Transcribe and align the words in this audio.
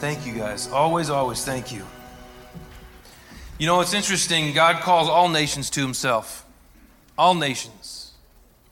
Thank 0.00 0.26
you 0.26 0.32
guys. 0.32 0.66
Always, 0.68 1.10
always 1.10 1.44
thank 1.44 1.70
you. 1.70 1.84
You 3.58 3.66
know, 3.66 3.82
it's 3.82 3.92
interesting. 3.92 4.54
God 4.54 4.80
calls 4.80 5.10
all 5.10 5.28
nations 5.28 5.68
to 5.70 5.82
himself. 5.82 6.46
All 7.18 7.34
nations. 7.34 8.12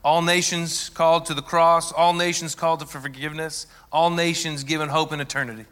All 0.03 0.23
nations 0.23 0.89
called 0.89 1.27
to 1.27 1.35
the 1.35 1.43
cross, 1.43 1.93
all 1.93 2.15
nations 2.15 2.55
called 2.55 2.81
to 2.81 2.87
forgiveness, 2.87 3.67
all 3.93 4.09
nations 4.09 4.65
given 4.65 4.89
hope 4.89 5.13
in 5.13 5.21
eternity. 5.21 5.67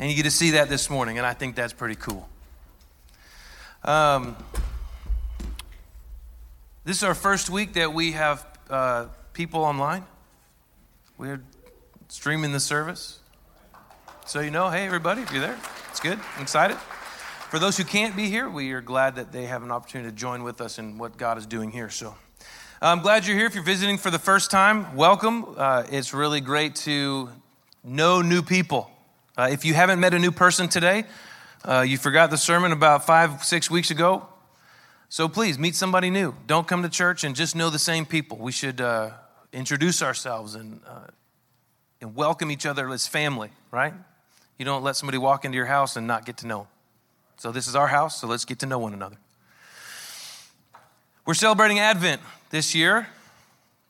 And 0.00 0.10
you 0.10 0.16
get 0.16 0.24
to 0.24 0.30
see 0.32 0.50
that 0.50 0.68
this 0.68 0.90
morning, 0.90 1.18
and 1.18 1.26
I 1.26 1.34
think 1.34 1.54
that's 1.54 1.72
pretty 1.72 1.94
cool. 1.94 2.28
Um, 3.84 4.36
this 6.84 6.96
is 6.96 7.04
our 7.04 7.14
first 7.14 7.48
week 7.48 7.74
that 7.74 7.94
we 7.94 8.10
have 8.10 8.44
uh, 8.68 9.06
people 9.34 9.60
online. 9.60 10.04
We're 11.16 11.42
streaming 12.08 12.50
the 12.50 12.58
service. 12.58 13.20
So 14.26 14.40
you 14.40 14.50
know, 14.50 14.70
hey, 14.70 14.86
everybody, 14.86 15.20
if 15.20 15.30
you're 15.32 15.42
there, 15.42 15.58
it's 15.90 16.00
good. 16.00 16.18
I'm 16.36 16.42
excited. 16.42 16.78
For 17.50 17.58
those 17.58 17.76
who 17.76 17.84
can't 17.84 18.16
be 18.16 18.30
here, 18.30 18.48
we 18.48 18.72
are 18.72 18.80
glad 18.80 19.16
that 19.16 19.32
they 19.32 19.44
have 19.44 19.62
an 19.62 19.70
opportunity 19.70 20.08
to 20.08 20.16
join 20.16 20.42
with 20.42 20.62
us 20.62 20.78
in 20.78 20.96
what 20.96 21.18
God 21.18 21.36
is 21.36 21.44
doing 21.44 21.70
here. 21.70 21.90
So 21.90 22.14
I'm 22.80 23.00
glad 23.00 23.26
you're 23.26 23.36
here. 23.36 23.44
If 23.44 23.54
you're 23.54 23.62
visiting 23.62 23.98
for 23.98 24.10
the 24.10 24.18
first 24.18 24.50
time, 24.50 24.96
welcome. 24.96 25.44
Uh, 25.58 25.84
it's 25.90 26.14
really 26.14 26.40
great 26.40 26.74
to 26.76 27.28
know 27.84 28.22
new 28.22 28.40
people. 28.40 28.90
Uh, 29.36 29.50
if 29.52 29.66
you 29.66 29.74
haven't 29.74 30.00
met 30.00 30.14
a 30.14 30.18
new 30.18 30.32
person 30.32 30.68
today, 30.68 31.04
uh, 31.62 31.84
you 31.86 31.98
forgot 31.98 32.30
the 32.30 32.38
sermon 32.38 32.72
about 32.72 33.04
five, 33.04 33.44
six 33.44 33.70
weeks 33.70 33.90
ago. 33.90 34.26
So 35.10 35.28
please 35.28 35.58
meet 35.58 35.76
somebody 35.76 36.08
new. 36.08 36.34
Don't 36.46 36.66
come 36.66 36.82
to 36.82 36.88
church 36.88 37.24
and 37.24 37.36
just 37.36 37.54
know 37.54 37.68
the 37.68 37.78
same 37.78 38.06
people. 38.06 38.38
We 38.38 38.52
should 38.52 38.80
uh, 38.80 39.10
introduce 39.52 40.00
ourselves 40.00 40.54
and, 40.54 40.80
uh, 40.88 41.08
and 42.00 42.16
welcome 42.16 42.50
each 42.50 42.64
other 42.64 42.88
as 42.88 43.06
family, 43.06 43.50
right? 43.70 43.92
You 44.58 44.64
don't 44.64 44.82
let 44.82 44.96
somebody 44.96 45.18
walk 45.18 45.44
into 45.44 45.56
your 45.56 45.66
house 45.66 45.96
and 45.96 46.06
not 46.06 46.24
get 46.24 46.36
to 46.38 46.46
know 46.46 46.58
them. 46.58 46.66
So, 47.36 47.50
this 47.52 47.66
is 47.66 47.74
our 47.74 47.88
house, 47.88 48.20
so 48.20 48.26
let's 48.26 48.44
get 48.44 48.60
to 48.60 48.66
know 48.66 48.78
one 48.78 48.94
another. 48.94 49.16
We're 51.26 51.34
celebrating 51.34 51.78
Advent 51.78 52.20
this 52.50 52.74
year. 52.74 53.08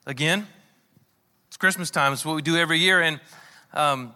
Again, 0.06 0.46
it's 1.48 1.56
Christmas 1.56 1.90
time. 1.90 2.12
It's 2.12 2.24
what 2.24 2.36
we 2.36 2.42
do 2.42 2.56
every 2.56 2.78
year. 2.78 3.02
And 3.02 3.20
um, 3.72 4.14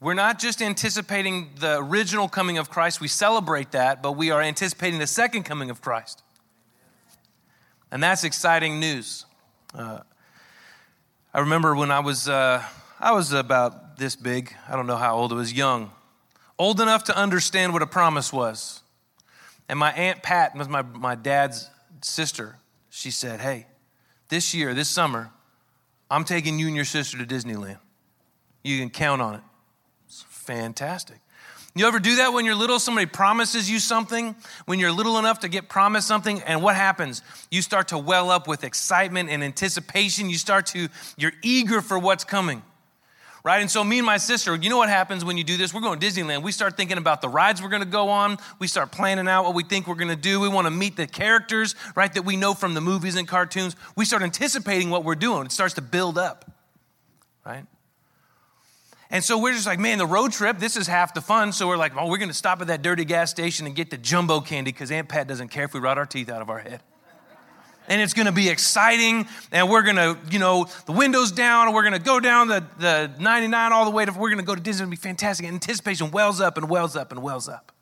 we're 0.00 0.14
not 0.14 0.38
just 0.38 0.60
anticipating 0.60 1.50
the 1.58 1.78
original 1.78 2.28
coming 2.28 2.58
of 2.58 2.70
Christ, 2.70 3.00
we 3.00 3.08
celebrate 3.08 3.72
that, 3.72 4.02
but 4.02 4.12
we 4.12 4.30
are 4.30 4.40
anticipating 4.40 4.98
the 4.98 5.06
second 5.06 5.44
coming 5.44 5.70
of 5.70 5.82
Christ. 5.82 6.22
And 7.90 8.02
that's 8.02 8.24
exciting 8.24 8.80
news. 8.80 9.26
Uh, 9.74 10.00
I 11.34 11.40
remember 11.40 11.76
when 11.76 11.90
I 11.90 12.00
was, 12.00 12.28
uh, 12.28 12.62
I 12.98 13.12
was 13.12 13.32
about 13.32 13.89
this 14.00 14.16
big. 14.16 14.52
I 14.68 14.74
don't 14.74 14.86
know 14.86 14.96
how 14.96 15.14
old 15.14 15.32
I 15.32 15.36
was, 15.36 15.52
young. 15.52 15.92
Old 16.58 16.80
enough 16.80 17.04
to 17.04 17.16
understand 17.16 17.72
what 17.72 17.82
a 17.82 17.86
promise 17.86 18.32
was. 18.32 18.80
And 19.68 19.78
my 19.78 19.92
Aunt 19.92 20.22
Pat 20.22 20.56
was 20.56 20.68
my, 20.68 20.82
my 20.82 21.14
dad's 21.14 21.70
sister. 22.00 22.56
She 22.88 23.12
said, 23.12 23.40
Hey, 23.40 23.66
this 24.28 24.52
year, 24.54 24.74
this 24.74 24.88
summer, 24.88 25.30
I'm 26.10 26.24
taking 26.24 26.58
you 26.58 26.66
and 26.66 26.74
your 26.74 26.84
sister 26.84 27.18
to 27.18 27.24
Disneyland. 27.24 27.78
You 28.64 28.78
can 28.78 28.90
count 28.90 29.22
on 29.22 29.36
it. 29.36 29.42
It's 30.06 30.24
fantastic. 30.28 31.18
You 31.76 31.86
ever 31.86 32.00
do 32.00 32.16
that 32.16 32.32
when 32.32 32.44
you're 32.44 32.56
little? 32.56 32.80
Somebody 32.80 33.06
promises 33.06 33.70
you 33.70 33.78
something, 33.78 34.34
when 34.64 34.80
you're 34.80 34.90
little 34.90 35.18
enough 35.18 35.40
to 35.40 35.48
get 35.48 35.68
promised 35.68 36.08
something, 36.08 36.42
and 36.42 36.64
what 36.64 36.74
happens? 36.74 37.22
You 37.50 37.62
start 37.62 37.88
to 37.88 37.98
well 37.98 38.30
up 38.30 38.48
with 38.48 38.64
excitement 38.64 39.30
and 39.30 39.44
anticipation. 39.44 40.28
You 40.28 40.38
start 40.38 40.66
to, 40.66 40.88
you're 41.16 41.32
eager 41.42 41.80
for 41.80 41.96
what's 41.96 42.24
coming 42.24 42.62
right? 43.42 43.60
And 43.60 43.70
so, 43.70 43.82
me 43.82 43.98
and 43.98 44.06
my 44.06 44.16
sister, 44.16 44.54
you 44.54 44.68
know 44.68 44.76
what 44.76 44.88
happens 44.88 45.24
when 45.24 45.36
you 45.36 45.44
do 45.44 45.56
this? 45.56 45.72
We're 45.72 45.80
going 45.80 45.98
to 45.98 46.06
Disneyland. 46.06 46.42
We 46.42 46.52
start 46.52 46.76
thinking 46.76 46.98
about 46.98 47.20
the 47.20 47.28
rides 47.28 47.62
we're 47.62 47.68
going 47.68 47.82
to 47.82 47.88
go 47.88 48.08
on. 48.08 48.38
We 48.58 48.66
start 48.66 48.92
planning 48.92 49.28
out 49.28 49.44
what 49.44 49.54
we 49.54 49.62
think 49.62 49.86
we're 49.86 49.94
going 49.94 50.08
to 50.08 50.16
do. 50.16 50.40
We 50.40 50.48
want 50.48 50.66
to 50.66 50.70
meet 50.70 50.96
the 50.96 51.06
characters, 51.06 51.74
right, 51.94 52.12
that 52.14 52.22
we 52.22 52.36
know 52.36 52.54
from 52.54 52.74
the 52.74 52.80
movies 52.80 53.16
and 53.16 53.26
cartoons. 53.26 53.76
We 53.96 54.04
start 54.04 54.22
anticipating 54.22 54.90
what 54.90 55.04
we're 55.04 55.14
doing. 55.14 55.46
It 55.46 55.52
starts 55.52 55.74
to 55.74 55.82
build 55.82 56.18
up, 56.18 56.50
right? 57.44 57.64
And 59.12 59.24
so 59.24 59.38
we're 59.38 59.54
just 59.54 59.66
like, 59.66 59.80
man, 59.80 59.98
the 59.98 60.06
road 60.06 60.32
trip, 60.32 60.58
this 60.58 60.76
is 60.76 60.86
half 60.86 61.14
the 61.14 61.20
fun. 61.20 61.52
So 61.52 61.66
we're 61.66 61.76
like, 61.76 61.96
oh, 61.96 62.08
we're 62.08 62.18
going 62.18 62.28
to 62.28 62.34
stop 62.34 62.60
at 62.60 62.68
that 62.68 62.82
dirty 62.82 63.04
gas 63.04 63.30
station 63.30 63.66
and 63.66 63.74
get 63.74 63.90
the 63.90 63.98
jumbo 63.98 64.40
candy 64.40 64.70
because 64.70 64.90
Aunt 64.90 65.08
Pat 65.08 65.26
doesn't 65.26 65.48
care 65.48 65.64
if 65.64 65.74
we 65.74 65.80
rot 65.80 65.98
our 65.98 66.06
teeth 66.06 66.30
out 66.30 66.42
of 66.42 66.48
our 66.48 66.60
head 66.60 66.80
and 67.90 68.00
it's 68.00 68.14
going 68.14 68.26
to 68.26 68.32
be 68.32 68.48
exciting 68.48 69.26
and 69.50 69.68
we're 69.68 69.82
going 69.82 69.96
to 69.96 70.16
you 70.30 70.38
know 70.38 70.66
the 70.86 70.92
windows 70.92 71.32
down 71.32 71.66
and 71.66 71.74
we're 71.74 71.82
going 71.82 71.92
to 71.92 71.98
go 71.98 72.20
down 72.20 72.48
the, 72.48 72.64
the 72.78 73.10
99 73.18 73.72
all 73.72 73.84
the 73.84 73.90
way 73.90 74.06
to 74.06 74.12
we're 74.12 74.30
going 74.30 74.38
to 74.38 74.44
go 74.44 74.54
to 74.54 74.60
disney 74.60 74.84
it'll 74.84 74.90
be 74.90 74.96
fantastic. 74.96 75.44
Anticipation 75.44 76.10
wells 76.10 76.40
up 76.40 76.56
and 76.56 76.70
wells 76.70 76.96
up 76.96 77.10
and 77.12 77.20
wells 77.22 77.48
up. 77.48 77.72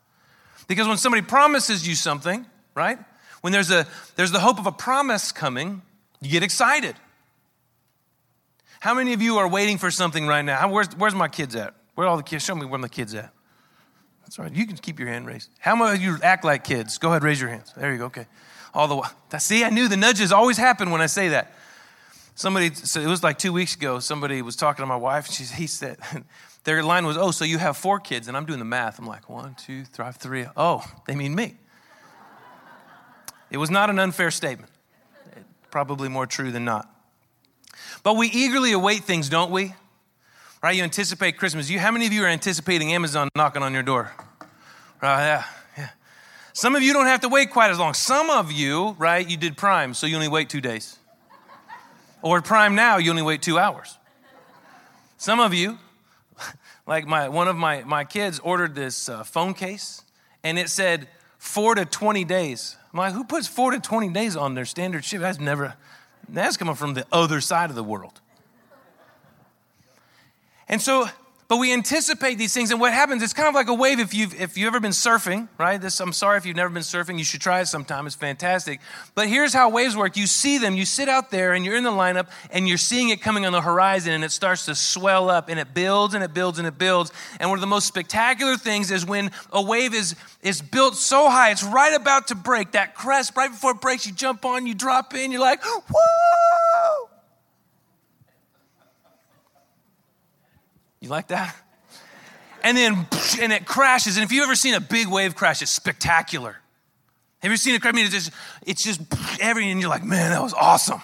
Because 0.67 0.87
when 0.87 0.97
somebody 0.97 1.21
promises 1.21 1.87
you 1.87 1.95
something 1.95 2.45
right 2.75 2.97
when 3.41 3.53
there's 3.53 3.71
a 3.71 3.87
there's 4.17 4.31
the 4.31 4.39
hope 4.39 4.59
of 4.59 4.65
a 4.65 4.71
promise 4.71 5.31
coming 5.31 5.83
you 6.19 6.29
get 6.29 6.43
excited. 6.43 6.95
How 8.81 8.93
many 8.93 9.13
of 9.13 9.21
you 9.21 9.37
are 9.37 9.47
waiting 9.47 9.77
for 9.77 9.91
something 9.91 10.25
right 10.25 10.41
now? 10.41 10.69
Where's, 10.71 10.87
where's 10.97 11.15
my 11.15 11.27
kids 11.27 11.55
at? 11.55 11.73
Where 11.95 12.07
are 12.07 12.09
all 12.09 12.17
the 12.17 12.23
kids? 12.23 12.45
Show 12.45 12.55
me 12.55 12.65
where 12.65 12.79
my 12.79 12.87
kids 12.87 13.13
at. 13.13 13.31
That's 14.21 14.39
right. 14.39 14.53
You 14.53 14.65
can 14.65 14.77
keep 14.77 14.99
your 14.99 15.09
hand 15.09 15.27
raised. 15.27 15.49
How 15.59 15.75
many 15.75 15.95
of 15.95 16.01
you 16.01 16.17
act 16.23 16.45
like 16.45 16.63
kids? 16.63 16.97
Go 16.97 17.09
ahead 17.09 17.23
raise 17.23 17.41
your 17.41 17.49
hands. 17.49 17.73
There 17.75 17.91
you 17.91 17.97
go. 17.97 18.05
Okay 18.05 18.25
all 18.73 18.87
the 18.87 18.95
while. 18.95 19.11
See, 19.39 19.63
I 19.63 19.69
knew 19.69 19.87
the 19.87 19.97
nudges 19.97 20.31
always 20.31 20.57
happen 20.57 20.91
when 20.91 21.01
I 21.01 21.07
say 21.07 21.29
that. 21.29 21.53
Somebody, 22.35 22.73
so 22.73 23.01
it 23.01 23.07
was 23.07 23.21
like 23.21 23.37
two 23.37 23.51
weeks 23.51 23.75
ago, 23.75 23.99
somebody 23.99 24.41
was 24.41 24.55
talking 24.55 24.83
to 24.83 24.87
my 24.87 24.95
wife. 24.95 25.27
And 25.27 25.35
she, 25.35 25.43
he 25.43 25.67
said, 25.67 25.97
their 26.63 26.83
line 26.83 27.05
was, 27.05 27.17
Oh, 27.17 27.31
so 27.31 27.43
you 27.43 27.57
have 27.57 27.75
four 27.75 27.99
kids. 27.99 28.27
And 28.27 28.37
I'm 28.37 28.45
doing 28.45 28.59
the 28.59 28.65
math. 28.65 28.97
I'm 28.97 29.07
like, 29.07 29.29
One, 29.29 29.55
two, 29.55 29.83
three, 29.83 30.11
three. 30.13 30.45
Oh, 30.55 30.83
they 31.05 31.15
mean 31.15 31.35
me. 31.35 31.55
It 33.51 33.57
was 33.57 33.69
not 33.69 33.89
an 33.89 33.99
unfair 33.99 34.31
statement. 34.31 34.71
Probably 35.71 36.07
more 36.07 36.25
true 36.25 36.51
than 36.51 36.65
not. 36.65 36.87
But 38.03 38.15
we 38.15 38.27
eagerly 38.27 38.71
await 38.71 39.03
things, 39.03 39.29
don't 39.29 39.51
we? 39.51 39.73
Right? 40.61 40.75
You 40.75 40.83
anticipate 40.83 41.37
Christmas. 41.37 41.69
You, 41.69 41.79
how 41.79 41.91
many 41.91 42.05
of 42.05 42.13
you 42.13 42.23
are 42.23 42.27
anticipating 42.27 42.93
Amazon 42.93 43.29
knocking 43.35 43.63
on 43.63 43.73
your 43.73 43.83
door? 43.83 44.11
Right? 45.01 45.25
Yeah. 45.25 45.43
Some 46.59 46.75
of 46.75 46.83
you 46.83 46.91
don't 46.91 47.05
have 47.05 47.21
to 47.21 47.29
wait 47.29 47.51
quite 47.51 47.71
as 47.71 47.79
long. 47.79 47.93
Some 47.93 48.29
of 48.29 48.51
you, 48.51 48.93
right, 48.99 49.25
you 49.25 49.37
did 49.37 49.55
Prime, 49.55 49.93
so 49.93 50.05
you 50.05 50.15
only 50.15 50.27
wait 50.27 50.49
two 50.49 50.59
days. 50.59 50.99
Or 52.21 52.41
Prime 52.41 52.75
now, 52.75 52.97
you 52.97 53.11
only 53.11 53.21
wait 53.21 53.41
two 53.41 53.57
hours. 53.57 53.97
Some 55.17 55.39
of 55.39 55.53
you, 55.53 55.79
like 56.85 57.07
my, 57.07 57.29
one 57.29 57.47
of 57.47 57.55
my, 57.55 57.83
my 57.85 58.03
kids 58.03 58.39
ordered 58.39 58.75
this 58.75 59.07
uh, 59.07 59.23
phone 59.23 59.53
case, 59.53 60.03
and 60.43 60.59
it 60.59 60.67
said 60.67 61.07
four 61.37 61.75
to 61.75 61.85
20 61.85 62.25
days. 62.25 62.75
I'm 62.91 62.99
like, 62.99 63.13
who 63.13 63.23
puts 63.23 63.47
four 63.47 63.71
to 63.71 63.79
20 63.79 64.09
days 64.09 64.35
on 64.35 64.53
their 64.53 64.65
standard 64.65 65.05
ship? 65.05 65.21
That's 65.21 65.39
never, 65.39 65.75
that's 66.27 66.57
coming 66.57 66.75
from 66.75 66.93
the 66.93 67.05
other 67.09 67.39
side 67.39 67.69
of 67.69 67.77
the 67.77 67.85
world. 67.85 68.19
And 70.67 70.81
so 70.81 71.07
but 71.49 71.57
we 71.57 71.73
anticipate 71.73 72.37
these 72.37 72.53
things, 72.53 72.69
and 72.69 72.79
what 72.79 72.93
happens, 72.93 73.23
it's 73.23 73.33
kind 73.33 73.49
of 73.49 73.55
like 73.55 73.69
a 73.69 73.73
wave. 73.73 73.99
If 73.99 74.13
you've, 74.13 74.39
if 74.39 74.55
you've 74.55 74.67
ever 74.67 74.79
been 74.79 74.91
surfing, 74.91 75.47
right? 75.57 75.81
This, 75.81 75.99
I'm 75.99 76.13
sorry 76.13 76.37
if 76.37 76.45
you've 76.45 76.55
never 76.55 76.69
been 76.69 76.83
surfing, 76.83 77.17
you 77.17 77.23
should 77.23 77.41
try 77.41 77.59
it 77.59 77.65
sometime. 77.65 78.05
It's 78.05 78.15
fantastic. 78.15 78.79
But 79.15 79.29
here's 79.29 79.51
how 79.51 79.71
waves 79.71 79.97
work 79.97 80.15
you 80.15 80.27
see 80.27 80.59
them, 80.59 80.75
you 80.75 80.85
sit 80.85 81.09
out 81.09 81.31
there, 81.31 81.53
and 81.53 81.65
you're 81.65 81.75
in 81.75 81.83
the 81.83 81.89
lineup, 81.89 82.27
and 82.51 82.67
you're 82.67 82.77
seeing 82.77 83.09
it 83.09 83.23
coming 83.23 83.47
on 83.47 83.51
the 83.51 83.61
horizon, 83.61 84.13
and 84.13 84.23
it 84.23 84.31
starts 84.31 84.65
to 84.65 84.75
swell 84.75 85.27
up, 85.27 85.49
and 85.49 85.59
it 85.59 85.73
builds, 85.73 86.13
and 86.13 86.23
it 86.23 86.35
builds, 86.35 86.59
and 86.59 86.67
it 86.67 86.77
builds. 86.77 87.11
And 87.39 87.49
one 87.49 87.57
of 87.57 87.61
the 87.61 87.67
most 87.67 87.87
spectacular 87.87 88.55
things 88.55 88.91
is 88.91 89.03
when 89.03 89.31
a 89.51 89.61
wave 89.61 89.95
is, 89.95 90.15
is 90.43 90.61
built 90.61 90.97
so 90.97 91.31
high, 91.31 91.49
it's 91.49 91.63
right 91.63 91.99
about 91.99 92.27
to 92.27 92.35
break. 92.35 92.73
That 92.73 92.93
crest, 92.93 93.35
right 93.35 93.49
before 93.49 93.71
it 93.71 93.81
breaks, 93.81 94.05
you 94.05 94.13
jump 94.13 94.45
on, 94.45 94.67
you 94.67 94.75
drop 94.75 95.15
in, 95.15 95.31
you're 95.31 95.41
like, 95.41 95.63
whoa! 95.63 96.68
You 100.99 101.09
like 101.09 101.27
that? 101.29 101.55
And 102.63 102.75
then, 102.75 103.07
and 103.41 103.53
it 103.53 103.65
crashes. 103.65 104.17
And 104.17 104.23
if 104.23 104.31
you've 104.31 104.43
ever 104.43 104.55
seen 104.55 104.73
a 104.73 104.81
big 104.81 105.07
wave 105.07 105.35
crash, 105.35 105.61
it's 105.61 105.71
spectacular. 105.71 106.57
Have 107.39 107.51
you 107.51 107.57
seen 107.57 107.75
it? 107.75 107.85
I 107.85 107.93
mean, 107.93 108.05
it's 108.05 108.13
just, 108.13 108.31
it's 108.65 108.83
just 108.83 109.01
everything, 109.39 109.71
and 109.71 109.79
you're 109.79 109.89
like, 109.89 110.03
man, 110.03 110.31
that 110.31 110.41
was 110.41 110.53
awesome. 110.53 111.01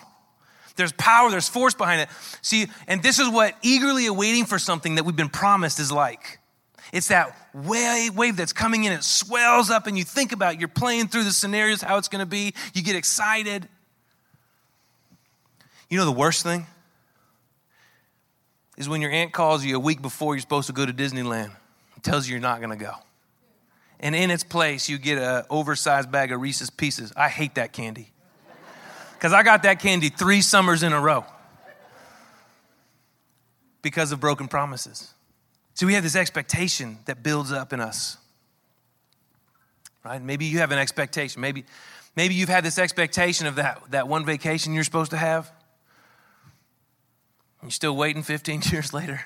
There's 0.75 0.91
power, 0.91 1.31
there's 1.31 1.47
force 1.47 1.73
behind 1.73 2.01
it. 2.01 2.09
See, 2.41 2.67
and 2.87 3.01
this 3.01 3.19
is 3.19 3.29
what 3.29 3.55
eagerly 3.61 4.07
awaiting 4.07 4.43
for 4.43 4.59
something 4.59 4.95
that 4.95 5.05
we've 5.05 5.15
been 5.15 5.29
promised 5.29 5.79
is 5.79 5.91
like. 5.91 6.39
It's 6.91 7.07
that 7.07 7.35
wave, 7.53 8.15
wave 8.15 8.35
that's 8.35 8.51
coming 8.51 8.83
in, 8.83 8.91
it 8.91 9.03
swells 9.03 9.69
up, 9.69 9.87
and 9.87 9.97
you 9.97 10.03
think 10.03 10.33
about 10.33 10.55
it. 10.55 10.59
You're 10.59 10.67
playing 10.67 11.07
through 11.07 11.23
the 11.23 11.31
scenarios, 11.31 11.81
how 11.81 11.97
it's 11.97 12.09
gonna 12.09 12.25
be, 12.25 12.53
you 12.73 12.83
get 12.83 12.97
excited. 12.97 13.69
You 15.89 15.97
know 15.97 16.05
the 16.05 16.11
worst 16.11 16.43
thing? 16.43 16.67
Is 18.77 18.89
when 18.89 19.01
your 19.01 19.11
aunt 19.11 19.31
calls 19.31 19.63
you 19.63 19.75
a 19.75 19.79
week 19.79 20.01
before 20.01 20.35
you're 20.35 20.41
supposed 20.41 20.67
to 20.67 20.73
go 20.73 20.85
to 20.85 20.93
Disneyland 20.93 21.51
and 21.93 22.03
tells 22.03 22.27
you 22.27 22.33
you're 22.33 22.41
not 22.41 22.59
going 22.59 22.77
to 22.77 22.83
go. 22.83 22.93
And 23.99 24.15
in 24.15 24.29
its 24.29 24.43
place, 24.43 24.89
you 24.89 24.97
get 24.97 25.17
an 25.17 25.43
oversized 25.49 26.11
bag 26.11 26.31
of 26.31 26.41
Reese's 26.41 26.69
Pieces. 26.69 27.13
I 27.15 27.29
hate 27.29 27.55
that 27.55 27.71
candy 27.71 28.11
because 29.13 29.33
I 29.33 29.43
got 29.43 29.63
that 29.63 29.79
candy 29.79 30.09
three 30.09 30.41
summers 30.41 30.83
in 30.83 30.93
a 30.93 30.99
row 30.99 31.25
because 33.81 34.11
of 34.11 34.19
broken 34.19 34.47
promises. 34.47 35.13
So 35.73 35.85
we 35.85 35.93
have 35.93 36.03
this 36.03 36.15
expectation 36.15 36.99
that 37.05 37.23
builds 37.23 37.51
up 37.51 37.71
in 37.71 37.79
us. 37.79 38.17
Right? 40.03 40.21
Maybe 40.21 40.45
you 40.45 40.59
have 40.59 40.71
an 40.71 40.77
expectation. 40.77 41.41
Maybe, 41.41 41.65
maybe 42.15 42.35
you've 42.35 42.49
had 42.49 42.63
this 42.63 42.77
expectation 42.77 43.47
of 43.47 43.55
that, 43.55 43.81
that 43.91 44.07
one 44.07 44.25
vacation 44.25 44.73
you're 44.73 44.83
supposed 44.83 45.11
to 45.11 45.17
have. 45.17 45.51
You're 47.65 47.71
still 47.71 47.95
waiting 47.95 48.21
15 48.21 48.61
years 48.71 48.93
later. 48.93 49.25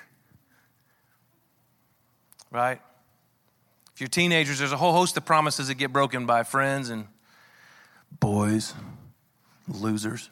Right? 2.50 2.80
If 3.94 4.00
you're 4.00 4.08
teenagers, 4.08 4.58
there's 4.58 4.72
a 4.72 4.78
whole 4.78 4.94
host 4.94 5.14
of 5.18 5.26
promises 5.26 5.68
that 5.68 5.74
get 5.74 5.92
broken 5.92 6.24
by 6.24 6.42
friends 6.42 6.88
and 6.88 7.06
boys, 8.18 8.72
losers. 9.68 10.30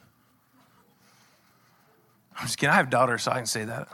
I'm 2.39 2.47
just 2.47 2.57
kidding. 2.57 2.73
I 2.73 2.77
have 2.77 2.89
daughters, 2.89 3.25
so 3.25 3.31
I 3.31 3.37
can 3.37 3.47
say 3.47 3.67
that. 3.67 3.89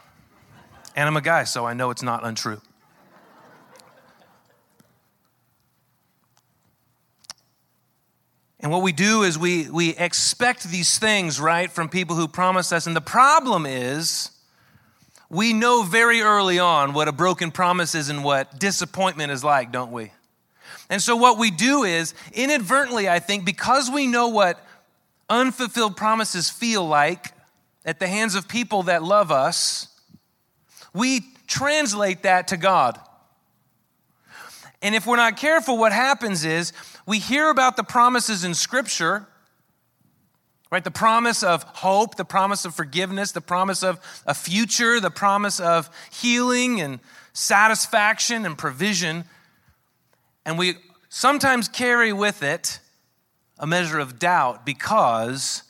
And 0.95 1.09
I'm 1.09 1.17
a 1.17 1.21
guy, 1.21 1.43
so 1.43 1.67
I 1.67 1.75
know 1.75 1.91
it's 1.91 2.03
not 2.03 2.25
untrue. 2.25 2.61
And 8.65 8.73
what 8.73 8.81
we 8.81 8.93
do 8.93 9.25
is 9.25 9.39
we, 9.39 9.69
we 9.69 9.95
expect 9.95 10.65
these 10.65 10.99
things, 10.99 11.39
right, 11.39 11.71
from 11.71 11.91
people 11.91 12.17
who 12.17 12.27
promise 12.27 12.73
us. 12.73 12.87
And 12.87 12.97
the 12.97 13.03
problem 13.03 13.67
is, 13.67 14.31
we 15.29 15.53
know 15.53 15.83
very 15.83 16.23
early 16.23 16.59
on 16.59 16.95
what 16.95 17.07
a 17.07 17.13
broken 17.13 17.51
promise 17.51 17.95
is 17.95 18.09
and 18.09 18.25
what 18.25 18.59
disappointment 18.59 19.33
is 19.33 19.45
like, 19.45 19.71
don't 19.71 19.93
we? 19.93 20.13
And 20.89 21.03
so, 21.03 21.15
what 21.15 21.37
we 21.37 21.51
do 21.51 21.85
is, 21.85 22.15
inadvertently, 22.33 23.07
I 23.07 23.19
think, 23.19 23.45
because 23.45 23.91
we 23.91 24.07
know 24.07 24.29
what 24.29 24.59
unfulfilled 25.29 25.99
promises 25.99 26.49
feel 26.49 26.87
like 26.87 27.33
at 27.85 28.01
the 28.01 28.07
hands 28.07 28.35
of 28.35 28.49
people 28.49 28.85
that 28.85 29.03
love 29.03 29.31
us, 29.31 29.89
we 30.95 31.21
translate 31.47 32.23
that 32.23 32.49
to 32.49 32.57
God. 32.57 32.99
And 34.85 34.95
if 34.95 35.07
we're 35.07 35.17
not 35.17 35.39
careful, 35.39 35.79
what 35.79 35.93
happens 35.93 36.45
is 36.45 36.75
we 37.07 37.19
hear 37.19 37.49
about 37.49 37.79
the 37.79 37.83
promises 37.83 38.45
in 38.45 38.53
Scripture, 38.53 39.27
right? 40.71 40.85
The 40.85 40.91
promise 40.91 41.43
of 41.43 41.63
hope, 41.63 42.17
the 42.17 42.25
promise 42.27 42.67
of 42.67 42.75
forgiveness, 42.75 43.33
the 43.33 43.41
promise 43.41 43.83
of 43.83 43.99
a 44.27 44.35
future, 44.35 45.01
the 45.01 45.11
promise 45.11 45.59
of 45.59 45.89
healing 46.13 46.83
and 46.83 47.01
satisfaction 47.33 48.45
and 48.45 48.59
provision. 48.59 49.25
And 50.45 50.59
we 50.59 50.75
sometimes 51.09 51.67
carry 51.67 52.13
with 52.13 52.43
it 52.43 52.79
a 53.59 53.67
measure 53.67 53.99
of 53.99 54.19
doubt 54.19 54.67
because 54.67 55.63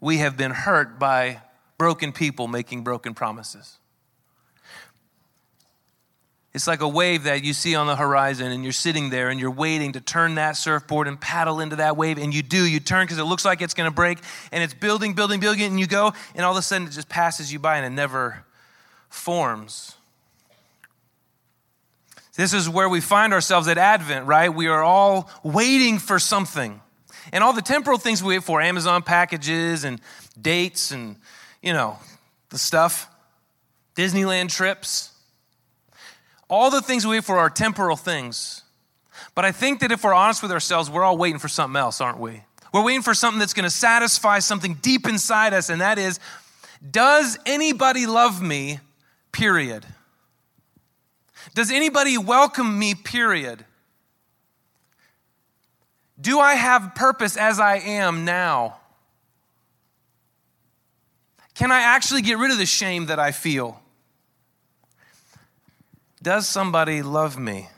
we 0.00 0.18
have 0.18 0.36
been 0.36 0.52
hurt 0.52 1.00
by 1.00 1.40
broken 1.76 2.12
people 2.12 2.46
making 2.46 2.84
broken 2.84 3.14
promises. 3.14 3.78
It's 6.58 6.66
like 6.66 6.80
a 6.80 6.88
wave 6.88 7.22
that 7.22 7.44
you 7.44 7.52
see 7.52 7.76
on 7.76 7.86
the 7.86 7.94
horizon, 7.94 8.50
and 8.50 8.64
you're 8.64 8.72
sitting 8.72 9.10
there 9.10 9.28
and 9.28 9.38
you're 9.38 9.48
waiting 9.48 9.92
to 9.92 10.00
turn 10.00 10.34
that 10.34 10.56
surfboard 10.56 11.06
and 11.06 11.20
paddle 11.20 11.60
into 11.60 11.76
that 11.76 11.96
wave. 11.96 12.18
And 12.18 12.34
you 12.34 12.42
do, 12.42 12.66
you 12.66 12.80
turn 12.80 13.04
because 13.04 13.18
it 13.18 13.22
looks 13.26 13.44
like 13.44 13.62
it's 13.62 13.74
going 13.74 13.88
to 13.88 13.94
break, 13.94 14.18
and 14.50 14.60
it's 14.60 14.74
building, 14.74 15.12
building, 15.12 15.38
building, 15.38 15.62
and 15.62 15.78
you 15.78 15.86
go, 15.86 16.12
and 16.34 16.44
all 16.44 16.50
of 16.50 16.58
a 16.58 16.62
sudden 16.62 16.88
it 16.88 16.90
just 16.90 17.08
passes 17.08 17.52
you 17.52 17.60
by 17.60 17.76
and 17.76 17.86
it 17.86 17.90
never 17.90 18.44
forms. 19.08 19.94
This 22.34 22.52
is 22.52 22.68
where 22.68 22.88
we 22.88 23.00
find 23.00 23.32
ourselves 23.32 23.68
at 23.68 23.78
Advent, 23.78 24.26
right? 24.26 24.52
We 24.52 24.66
are 24.66 24.82
all 24.82 25.30
waiting 25.44 26.00
for 26.00 26.18
something. 26.18 26.80
And 27.32 27.44
all 27.44 27.52
the 27.52 27.62
temporal 27.62 27.98
things 27.98 28.20
we 28.20 28.34
wait 28.34 28.42
for 28.42 28.60
Amazon 28.60 29.04
packages 29.04 29.84
and 29.84 30.00
dates 30.42 30.90
and, 30.90 31.18
you 31.62 31.72
know, 31.72 32.00
the 32.48 32.58
stuff, 32.58 33.08
Disneyland 33.94 34.50
trips 34.50 35.12
all 36.48 36.70
the 36.70 36.80
things 36.80 37.06
we 37.06 37.16
wait 37.16 37.24
for 37.24 37.38
are 37.38 37.50
temporal 37.50 37.96
things. 37.96 38.62
But 39.34 39.44
I 39.44 39.52
think 39.52 39.80
that 39.80 39.92
if 39.92 40.04
we're 40.04 40.14
honest 40.14 40.42
with 40.42 40.52
ourselves, 40.52 40.90
we're 40.90 41.04
all 41.04 41.18
waiting 41.18 41.38
for 41.38 41.48
something 41.48 41.76
else, 41.76 42.00
aren't 42.00 42.18
we? 42.18 42.42
We're 42.72 42.84
waiting 42.84 43.02
for 43.02 43.14
something 43.14 43.38
that's 43.38 43.54
going 43.54 43.64
to 43.64 43.70
satisfy 43.70 44.38
something 44.40 44.74
deep 44.74 45.08
inside 45.08 45.54
us, 45.54 45.68
and 45.68 45.80
that 45.80 45.98
is 45.98 46.20
Does 46.90 47.38
anybody 47.46 48.06
love 48.06 48.42
me? 48.42 48.80
Period. 49.32 49.86
Does 51.54 51.70
anybody 51.70 52.18
welcome 52.18 52.78
me? 52.78 52.94
Period. 52.94 53.64
Do 56.20 56.40
I 56.40 56.54
have 56.54 56.94
purpose 56.94 57.36
as 57.36 57.60
I 57.60 57.76
am 57.76 58.24
now? 58.24 58.78
Can 61.54 61.72
I 61.72 61.80
actually 61.80 62.22
get 62.22 62.38
rid 62.38 62.50
of 62.50 62.58
the 62.58 62.66
shame 62.66 63.06
that 63.06 63.18
I 63.18 63.32
feel? 63.32 63.80
Does 66.22 66.48
somebody 66.48 67.02
love 67.02 67.38
me? 67.38 67.68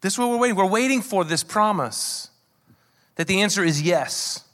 This 0.00 0.14
is 0.14 0.18
what 0.18 0.28
we're 0.28 0.38
waiting. 0.38 0.56
We're 0.56 0.66
waiting 0.66 1.02
for 1.02 1.24
this 1.24 1.42
promise 1.42 2.28
that 3.16 3.26
the 3.26 3.40
answer 3.40 3.64
is 3.64 3.80
yes. 3.80 4.44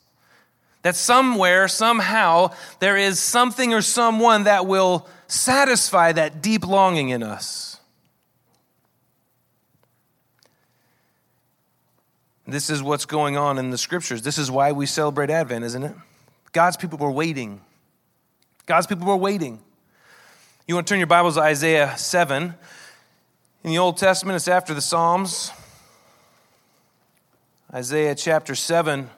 That 0.83 0.97
somewhere, 0.97 1.69
somehow, 1.69 2.53
there 2.79 2.97
is 2.97 3.19
something 3.19 3.75
or 3.75 3.83
someone 3.83 4.45
that 4.45 4.67
will 4.67 5.09
satisfy 5.27 6.13
that 6.13 6.41
deep 6.41 6.67
longing 6.67 7.11
in 7.11 7.23
us. 7.23 7.79
This 12.47 12.71
is 12.71 12.83
what's 12.83 13.05
going 13.05 13.37
on 13.37 13.59
in 13.59 13.71
the 13.71 13.79
scriptures. 13.79 14.23
This 14.23 14.39
is 14.39 14.51
why 14.51 14.73
we 14.73 14.87
celebrate 14.87 15.31
Advent, 15.31 15.65
isn't 15.65 15.83
it? 15.83 15.95
God's 16.53 16.77
people 16.77 16.99
were 16.99 17.11
waiting. 17.11 17.61
God's 18.67 18.87
people 18.87 19.07
were 19.07 19.17
waiting. 19.17 19.61
You 20.71 20.77
want 20.77 20.87
to 20.87 20.93
turn 20.93 21.01
your 21.01 21.09
Bibles 21.09 21.35
to 21.35 21.41
Isaiah 21.41 21.99
7. 21.99 22.55
In 23.65 23.71
the 23.73 23.79
Old 23.79 23.97
Testament, 23.97 24.37
it's 24.37 24.47
after 24.47 24.73
the 24.73 24.81
Psalms. 24.81 25.51
Isaiah 27.75 28.15
chapter 28.15 28.55
7. 28.55 29.11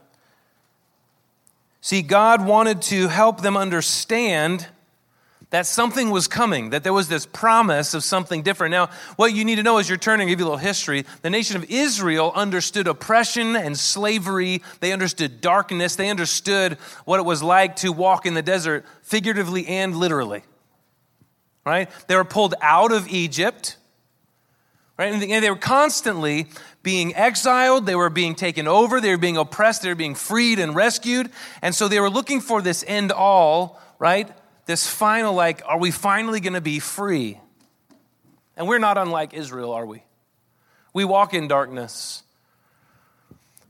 See, 1.83 2.01
God 2.01 2.47
wanted 2.47 2.81
to 2.85 3.09
help 3.09 3.43
them 3.43 3.59
understand 3.59 4.67
that 5.51 5.67
something 5.67 6.09
was 6.09 6.27
coming, 6.27 6.71
that 6.71 6.85
there 6.85 6.93
was 6.95 7.09
this 7.09 7.27
promise 7.27 7.93
of 7.93 8.03
something 8.03 8.41
different. 8.41 8.73
Now, 8.73 8.89
what 9.17 9.35
you 9.35 9.45
need 9.45 9.57
to 9.57 9.63
know 9.63 9.77
is 9.77 9.91
you're 9.91 9.99
turning, 9.99 10.29
give 10.29 10.39
you 10.39 10.47
a 10.47 10.49
little 10.49 10.57
history. 10.57 11.05
The 11.21 11.29
nation 11.29 11.59
of 11.59 11.71
Israel 11.71 12.33
understood 12.35 12.89
oppression 12.89 13.57
and 13.57 13.79
slavery. 13.79 14.63
They 14.81 14.91
understood 14.91 15.43
darkness. 15.43 15.97
They 15.97 16.09
understood 16.09 16.79
what 17.05 17.21
it 17.21 17.25
was 17.25 17.43
like 17.43 17.77
to 17.77 17.93
walk 17.93 18.25
in 18.25 18.33
the 18.33 18.41
desert, 18.41 18.87
figuratively 19.03 19.67
and 19.67 19.95
literally 19.95 20.45
right? 21.65 21.91
They 22.09 22.17
were 22.17 22.25
pulled 22.25 22.55
out 22.61 22.93
of 22.93 23.09
Egypt, 23.09 23.77
right? 24.99 25.13
And 25.13 25.23
they 25.23 25.51
were 25.51 25.57
constantly 25.57 26.47
being 26.83 27.15
exiled, 27.15 27.87
they 27.87 27.95
were 27.95 28.11
being 28.11 28.35
taken 28.35 28.67
over, 28.67 29.01
they 29.01 29.11
were 29.11 29.19
being 29.19 29.37
oppressed, 29.37 29.83
they 29.83 29.89
were 29.89 29.95
being 29.95 30.17
freed 30.17 30.59
and 30.59 30.75
rescued. 30.75 31.31
And 31.63 31.75
so 31.75 31.89
they 31.89 32.01
were 32.01 32.11
looking 32.11 32.41
for 32.41 32.61
this 32.61 32.85
end 32.87 33.13
all, 33.13 33.81
right? 33.99 34.29
This 34.67 34.87
final, 34.87 35.35
like, 35.35 35.63
are 35.65 35.79
we 35.79 35.91
finally 35.91 36.41
going 36.41 36.55
to 36.55 36.61
be 36.61 36.81
free? 36.81 37.39
And 38.57 38.69
we're 38.69 38.79
not 38.79 38.99
unlike 38.99 39.33
Israel, 39.33 39.73
are 39.73 39.87
we? 39.87 40.03
We 40.93 41.05
walk 41.05 41.35
in 41.35 41.49
darkness. 41.49 42.23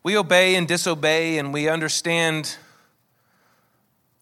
We 0.02 0.16
obey 0.16 0.56
and 0.56 0.66
disobey, 0.66 1.38
and 1.38 1.52
we 1.52 1.68
understand 1.68 2.56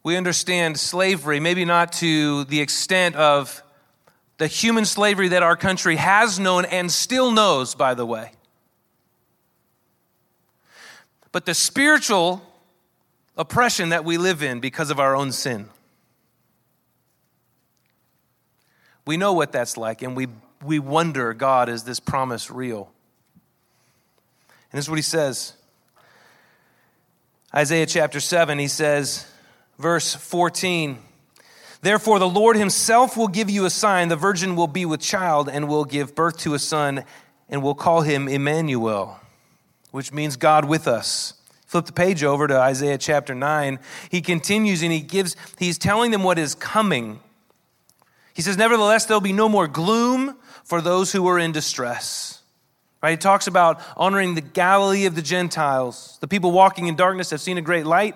we 0.02 0.16
understand 0.16 0.78
slavery, 0.78 1.40
maybe 1.40 1.64
not 1.64 1.92
to 1.94 2.44
the 2.44 2.60
extent 2.60 3.16
of 3.16 3.62
the 4.38 4.46
human 4.46 4.84
slavery 4.84 5.28
that 5.28 5.42
our 5.42 5.56
country 5.56 5.96
has 5.96 6.38
known 6.38 6.64
and 6.64 6.90
still 6.90 7.30
knows, 7.30 7.74
by 7.74 7.94
the 7.94 8.06
way. 8.06 8.32
But 11.32 11.44
the 11.44 11.54
spiritual 11.54 12.42
oppression 13.36 13.90
that 13.90 14.04
we 14.04 14.18
live 14.18 14.42
in 14.42 14.60
because 14.60 14.90
of 14.90 14.98
our 14.98 15.14
own 15.14 15.32
sin. 15.32 15.68
We 19.06 19.16
know 19.16 19.32
what 19.32 19.52
that's 19.52 19.76
like, 19.76 20.02
and 20.02 20.16
we, 20.16 20.28
we 20.62 20.78
wonder 20.78 21.32
God, 21.32 21.68
is 21.68 21.84
this 21.84 22.00
promise 22.00 22.50
real? 22.50 22.90
And 24.70 24.78
this 24.78 24.84
is 24.84 24.90
what 24.90 24.98
he 24.98 25.02
says 25.02 25.54
Isaiah 27.54 27.86
chapter 27.86 28.20
7, 28.20 28.58
he 28.58 28.68
says, 28.68 29.26
verse 29.80 30.14
14. 30.14 30.98
Therefore, 31.82 32.18
the 32.18 32.28
Lord 32.28 32.56
himself 32.56 33.16
will 33.16 33.28
give 33.28 33.48
you 33.48 33.64
a 33.64 33.70
sign. 33.70 34.08
The 34.08 34.16
virgin 34.16 34.54
will 34.54 34.66
be 34.66 34.84
with 34.84 35.00
child 35.00 35.48
and 35.48 35.68
will 35.68 35.84
give 35.84 36.14
birth 36.14 36.38
to 36.38 36.54
a 36.54 36.58
son, 36.58 37.04
and 37.48 37.62
will 37.62 37.74
call 37.74 38.02
him 38.02 38.28
Emmanuel, 38.28 39.18
which 39.90 40.12
means 40.12 40.36
God 40.36 40.66
with 40.66 40.86
us. 40.86 41.34
Flip 41.66 41.86
the 41.86 41.92
page 41.92 42.22
over 42.22 42.46
to 42.46 42.58
Isaiah 42.58 42.98
chapter 42.98 43.34
9. 43.34 43.78
He 44.10 44.20
continues 44.20 44.82
and 44.82 44.92
he 44.92 45.00
gives, 45.00 45.36
he's 45.58 45.78
telling 45.78 46.10
them 46.10 46.22
what 46.22 46.38
is 46.38 46.54
coming. 46.54 47.20
He 48.34 48.42
says, 48.42 48.56
Nevertheless, 48.56 49.06
there'll 49.06 49.20
be 49.20 49.32
no 49.32 49.48
more 49.48 49.66
gloom 49.66 50.36
for 50.64 50.80
those 50.80 51.12
who 51.12 51.26
are 51.28 51.38
in 51.38 51.52
distress. 51.52 52.42
Right? 53.02 53.12
He 53.12 53.16
talks 53.16 53.46
about 53.46 53.80
honoring 53.96 54.34
the 54.34 54.40
Galilee 54.40 55.06
of 55.06 55.14
the 55.14 55.22
Gentiles. 55.22 56.18
The 56.20 56.28
people 56.28 56.52
walking 56.52 56.86
in 56.86 56.96
darkness 56.96 57.30
have 57.30 57.40
seen 57.40 57.56
a 57.56 57.62
great 57.62 57.86
light. 57.86 58.14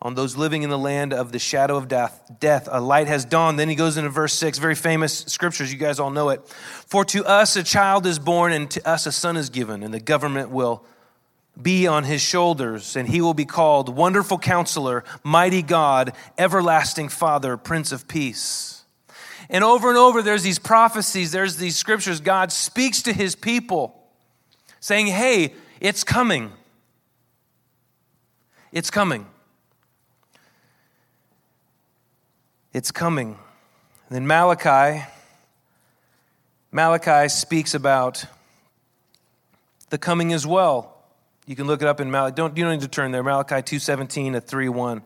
On 0.00 0.14
those 0.14 0.36
living 0.36 0.62
in 0.62 0.70
the 0.70 0.78
land 0.78 1.12
of 1.12 1.32
the 1.32 1.38
shadow 1.38 1.76
of 1.76 1.88
death. 1.88 2.20
Death, 2.38 2.68
a 2.70 2.80
light 2.80 3.08
has 3.08 3.24
dawned. 3.24 3.58
Then 3.58 3.68
he 3.68 3.74
goes 3.74 3.96
into 3.96 4.10
verse 4.10 4.34
6, 4.34 4.58
very 4.58 4.74
famous 4.74 5.20
scriptures, 5.20 5.72
you 5.72 5.78
guys 5.78 5.98
all 5.98 6.10
know 6.10 6.28
it. 6.28 6.46
For 6.48 7.04
to 7.06 7.24
us 7.24 7.56
a 7.56 7.62
child 7.62 8.06
is 8.06 8.18
born, 8.18 8.52
and 8.52 8.70
to 8.72 8.88
us 8.88 9.06
a 9.06 9.12
son 9.12 9.36
is 9.36 9.48
given, 9.48 9.82
and 9.82 9.92
the 9.92 10.00
government 10.00 10.50
will 10.50 10.84
be 11.60 11.86
on 11.86 12.04
his 12.04 12.20
shoulders, 12.20 12.96
and 12.96 13.08
he 13.08 13.22
will 13.22 13.34
be 13.34 13.46
called 13.46 13.88
Wonderful 13.88 14.38
Counselor, 14.38 15.04
Mighty 15.22 15.62
God, 15.62 16.12
Everlasting 16.36 17.08
Father, 17.08 17.56
Prince 17.56 17.92
of 17.92 18.06
Peace. 18.06 18.84
And 19.48 19.64
over 19.64 19.88
and 19.88 19.96
over, 19.96 20.22
there's 20.22 20.42
these 20.42 20.58
prophecies, 20.58 21.32
there's 21.32 21.56
these 21.56 21.76
scriptures. 21.76 22.20
God 22.20 22.52
speaks 22.52 23.02
to 23.02 23.12
his 23.12 23.34
people 23.34 24.02
saying, 24.80 25.06
Hey, 25.06 25.54
it's 25.80 26.04
coming. 26.04 26.52
It's 28.72 28.90
coming. 28.90 29.26
It's 32.76 32.92
coming. 32.92 33.28
And 33.28 34.10
then 34.10 34.26
Malachi, 34.26 35.02
Malachi 36.70 37.30
speaks 37.30 37.72
about 37.72 38.26
the 39.88 39.96
coming 39.96 40.34
as 40.34 40.46
well. 40.46 40.94
You 41.46 41.56
can 41.56 41.66
look 41.66 41.80
it 41.80 41.88
up 41.88 42.00
in 42.00 42.10
Malachi. 42.10 42.34
Don't, 42.34 42.54
you 42.54 42.64
don't 42.64 42.74
need 42.74 42.82
to 42.82 42.88
turn 42.88 43.12
there. 43.12 43.22
Malachi 43.22 43.54
2.17 43.54 44.34
to 44.34 44.42
3.1. 44.42 45.00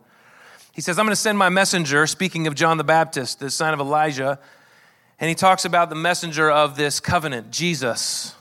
He 0.73 0.81
says, 0.81 0.99
I'm 0.99 1.07
going 1.07 1.13
to 1.13 1.21
send 1.21 1.39
my 1.39 1.49
messenger, 1.49 2.09
speaking 2.09 2.49
of 2.49 2.57
John 2.57 2.77
the 2.77 2.83
Baptist, 2.83 3.39
the 3.39 3.53
son 3.53 3.73
of 3.73 3.79
Elijah. 3.79 4.41
And 5.21 5.29
he 5.29 5.37
talks 5.37 5.65
about 5.65 5.91
the 5.91 5.95
messenger 5.95 6.51
of 6.51 6.75
this 6.75 6.99
covenant, 6.99 7.53
Jesus. 7.53 8.35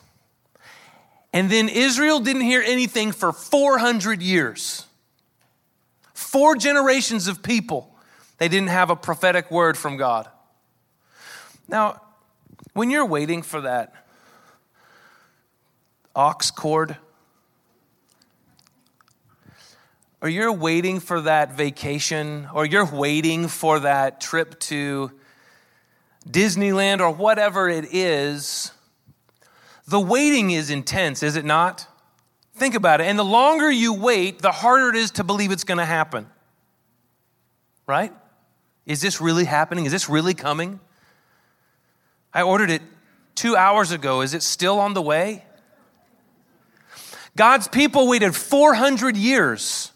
And 1.33 1.51
then 1.51 1.69
Israel 1.69 2.19
didn't 2.19 2.41
hear 2.41 2.63
anything 2.65 3.11
for 3.11 3.31
400 3.31 4.23
years. 4.23 4.87
Four 6.15 6.55
generations 6.55 7.27
of 7.27 7.43
people 7.43 7.88
they 8.39 8.47
didn't 8.47 8.69
have 8.69 8.89
a 8.89 8.95
prophetic 8.95 9.51
word 9.51 9.77
from 9.77 9.97
God. 9.97 10.27
Now, 11.67 12.01
when 12.73 12.89
you're 12.89 13.05
waiting 13.05 13.41
for 13.41 13.61
that 13.61 13.93
ox 16.15 16.49
cord, 16.49 16.97
or 20.21 20.29
you're 20.29 20.51
waiting 20.51 20.99
for 20.99 21.21
that 21.21 21.53
vacation, 21.53 22.47
or 22.53 22.65
you're 22.65 22.85
waiting 22.85 23.47
for 23.47 23.79
that 23.79 24.19
trip 24.19 24.59
to 24.59 25.11
Disneyland, 26.27 26.99
or 26.99 27.11
whatever 27.11 27.69
it 27.69 27.93
is, 27.93 28.71
the 29.87 29.99
waiting 29.99 30.51
is 30.51 30.69
intense, 30.69 31.23
is 31.23 31.35
it 31.35 31.45
not? 31.45 31.87
Think 32.55 32.75
about 32.75 32.99
it. 32.99 33.05
And 33.05 33.17
the 33.17 33.23
longer 33.23 33.71
you 33.71 33.93
wait, 33.93 34.39
the 34.39 34.51
harder 34.51 34.89
it 34.89 34.95
is 34.95 35.11
to 35.11 35.23
believe 35.23 35.51
it's 35.51 35.63
going 35.63 35.77
to 35.77 35.85
happen. 35.85 36.27
Right? 37.87 38.13
Is 38.89 39.01
this 39.01 39.21
really 39.21 39.45
happening? 39.45 39.85
Is 39.85 39.91
this 39.91 40.09
really 40.09 40.33
coming? 40.33 40.79
I 42.33 42.41
ordered 42.41 42.71
it 42.71 42.81
two 43.35 43.55
hours 43.55 43.91
ago. 43.91 44.21
Is 44.21 44.33
it 44.33 44.41
still 44.41 44.79
on 44.79 44.95
the 44.95 45.01
way? 45.01 45.45
God's 47.37 47.67
people 47.67 48.07
waited 48.07 48.35
400 48.35 49.15
years 49.15 49.91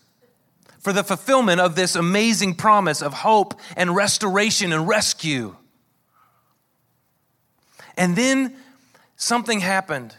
for 0.77 0.93
the 0.93 1.03
fulfillment 1.03 1.59
of 1.59 1.75
this 1.75 1.95
amazing 1.95 2.53
promise 2.53 3.01
of 3.01 3.13
hope 3.15 3.59
and 3.75 3.95
restoration 3.95 4.71
and 4.71 4.88
rescue. 4.88 5.55
And 7.97 8.15
then 8.15 8.55
something 9.15 9.59
happened. 9.59 10.15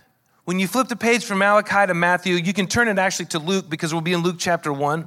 When 0.46 0.58
you 0.58 0.66
flip 0.66 0.88
the 0.88 0.96
page 0.96 1.24
from 1.24 1.38
Malachi 1.38 1.86
to 1.86 1.94
Matthew, 1.94 2.34
you 2.34 2.52
can 2.52 2.66
turn 2.66 2.88
it 2.88 2.98
actually 2.98 3.26
to 3.26 3.38
Luke 3.38 3.70
because 3.70 3.92
we'll 3.92 4.02
be 4.02 4.14
in 4.14 4.22
Luke 4.22 4.36
chapter 4.40 4.72
1. 4.72 5.06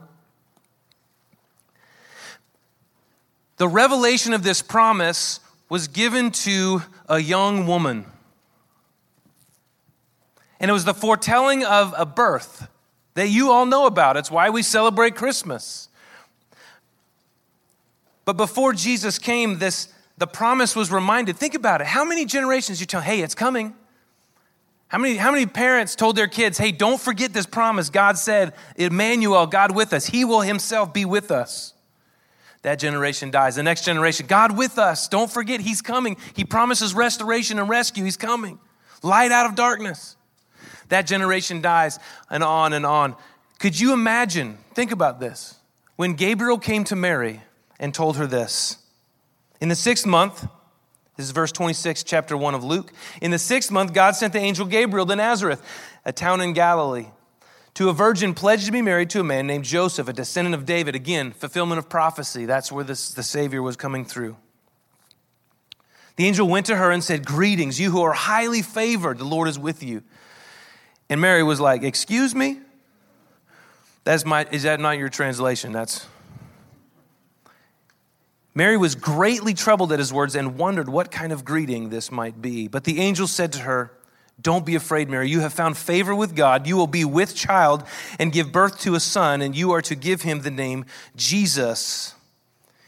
The 3.57 3.67
revelation 3.67 4.33
of 4.33 4.43
this 4.43 4.61
promise 4.61 5.39
was 5.69 5.87
given 5.87 6.31
to 6.31 6.81
a 7.09 7.19
young 7.19 7.67
woman. 7.67 8.05
And 10.59 10.69
it 10.69 10.73
was 10.73 10.85
the 10.85 10.93
foretelling 10.93 11.63
of 11.63 11.93
a 11.97 12.05
birth 12.05 12.67
that 13.15 13.29
you 13.29 13.51
all 13.51 13.65
know 13.65 13.85
about. 13.85 14.17
It's 14.17 14.31
why 14.31 14.49
we 14.49 14.61
celebrate 14.61 15.15
Christmas. 15.15 15.89
But 18.25 18.37
before 18.37 18.73
Jesus 18.73 19.19
came, 19.19 19.59
this 19.59 19.93
the 20.17 20.27
promise 20.27 20.75
was 20.75 20.91
reminded. 20.91 21.37
Think 21.37 21.53
about 21.53 21.79
it. 21.79 21.87
How 21.87 22.03
many 22.03 22.25
generations 22.25 22.79
you 22.79 22.87
tell, 22.87 23.01
hey, 23.01 23.21
it's 23.21 23.35
coming? 23.35 23.75
How 24.87 24.97
many, 24.97 25.17
how 25.17 25.31
many 25.31 25.45
parents 25.45 25.95
told 25.95 26.15
their 26.15 26.27
kids, 26.27 26.57
hey, 26.57 26.71
don't 26.71 26.99
forget 26.99 27.33
this 27.33 27.45
promise? 27.45 27.89
God 27.89 28.17
said, 28.17 28.53
Emmanuel, 28.77 29.45
God 29.45 29.75
with 29.75 29.93
us. 29.93 30.07
He 30.07 30.25
will 30.25 30.41
himself 30.41 30.91
be 30.91 31.05
with 31.05 31.29
us. 31.29 31.73
That 32.63 32.79
generation 32.79 33.31
dies. 33.31 33.55
The 33.55 33.63
next 33.63 33.85
generation, 33.85 34.25
God 34.27 34.57
with 34.57 34.77
us. 34.77 35.07
Don't 35.07 35.31
forget, 35.31 35.59
He's 35.59 35.81
coming. 35.81 36.17
He 36.35 36.43
promises 36.43 36.93
restoration 36.93 37.59
and 37.59 37.69
rescue. 37.69 38.03
He's 38.03 38.17
coming. 38.17 38.59
Light 39.03 39.31
out 39.31 39.45
of 39.45 39.55
darkness. 39.55 40.15
That 40.89 41.03
generation 41.03 41.61
dies, 41.61 41.99
and 42.29 42.43
on 42.43 42.73
and 42.73 42.85
on. 42.85 43.15
Could 43.59 43.79
you 43.79 43.93
imagine? 43.93 44.57
Think 44.73 44.91
about 44.91 45.19
this. 45.19 45.55
When 45.95 46.13
Gabriel 46.13 46.57
came 46.57 46.83
to 46.85 46.95
Mary 46.95 47.41
and 47.79 47.93
told 47.93 48.17
her 48.17 48.27
this, 48.27 48.77
in 49.59 49.69
the 49.69 49.75
sixth 49.75 50.05
month, 50.05 50.47
this 51.15 51.25
is 51.25 51.31
verse 51.31 51.51
26, 51.51 52.03
chapter 52.03 52.37
1 52.37 52.53
of 52.53 52.63
Luke. 52.63 52.93
In 53.21 53.31
the 53.31 53.39
sixth 53.39 53.71
month, 53.71 53.93
God 53.93 54.15
sent 54.15 54.33
the 54.33 54.39
angel 54.39 54.65
Gabriel 54.65 55.05
to 55.07 55.15
Nazareth, 55.15 55.63
a 56.05 56.13
town 56.13 56.41
in 56.41 56.53
Galilee 56.53 57.07
to 57.77 57.89
a 57.89 57.93
virgin 57.93 58.33
pledged 58.33 58.65
to 58.65 58.71
be 58.71 58.81
married 58.81 59.07
to 59.07 59.19
a 59.19 59.23
man 59.23 59.45
named 59.45 59.63
Joseph, 59.63 60.07
a 60.07 60.13
descendant 60.13 60.55
of 60.55 60.65
David. 60.65 60.95
Again, 60.95 61.31
fulfillment 61.31 61.77
of 61.77 61.87
prophecy. 61.87 62.47
That's 62.47 62.71
where 62.71 62.83
this, 62.83 63.11
the 63.11 63.21
Savior 63.21 63.61
was 63.61 63.75
coming 63.75 64.03
through. 64.03 64.35
The 66.15 66.25
angel 66.25 66.47
went 66.47 66.65
to 66.65 66.75
her 66.75 66.89
and 66.89 67.03
said, 67.03 67.23
Greetings, 67.23 67.79
you 67.79 67.91
who 67.91 68.01
are 68.01 68.13
highly 68.13 68.63
favored, 68.63 69.19
the 69.19 69.25
Lord 69.25 69.47
is 69.47 69.59
with 69.59 69.83
you. 69.83 70.01
And 71.07 71.21
Mary 71.21 71.43
was 71.43 71.59
like, 71.59 71.83
Excuse 71.83 72.33
me? 72.33 72.61
That's 74.05 74.25
my, 74.25 74.47
is 74.49 74.63
that 74.63 74.79
not 74.79 74.97
your 74.97 75.09
translation? 75.09 75.71
That's. 75.71 76.07
Mary 78.55 78.77
was 78.77 78.95
greatly 78.95 79.53
troubled 79.53 79.91
at 79.91 79.99
his 79.99 80.11
words 80.11 80.33
and 80.33 80.57
wondered 80.57 80.89
what 80.89 81.11
kind 81.11 81.31
of 81.31 81.45
greeting 81.45 81.89
this 81.91 82.11
might 82.11 82.41
be. 82.41 82.67
But 82.67 82.85
the 82.85 83.01
angel 83.01 83.27
said 83.27 83.53
to 83.53 83.59
her, 83.59 83.91
don't 84.39 84.65
be 84.65 84.75
afraid, 84.75 85.09
Mary. 85.09 85.29
You 85.29 85.39
have 85.39 85.53
found 85.53 85.77
favor 85.77 86.13
with 86.13 86.35
God. 86.35 86.67
You 86.67 86.77
will 86.77 86.87
be 86.87 87.03
with 87.03 87.35
child 87.35 87.83
and 88.19 88.31
give 88.31 88.51
birth 88.51 88.79
to 88.81 88.95
a 88.95 88.99
son, 88.99 89.41
and 89.41 89.55
you 89.55 89.71
are 89.71 89.81
to 89.81 89.95
give 89.95 90.21
him 90.21 90.41
the 90.41 90.51
name 90.51 90.85
Jesus. 91.15 92.13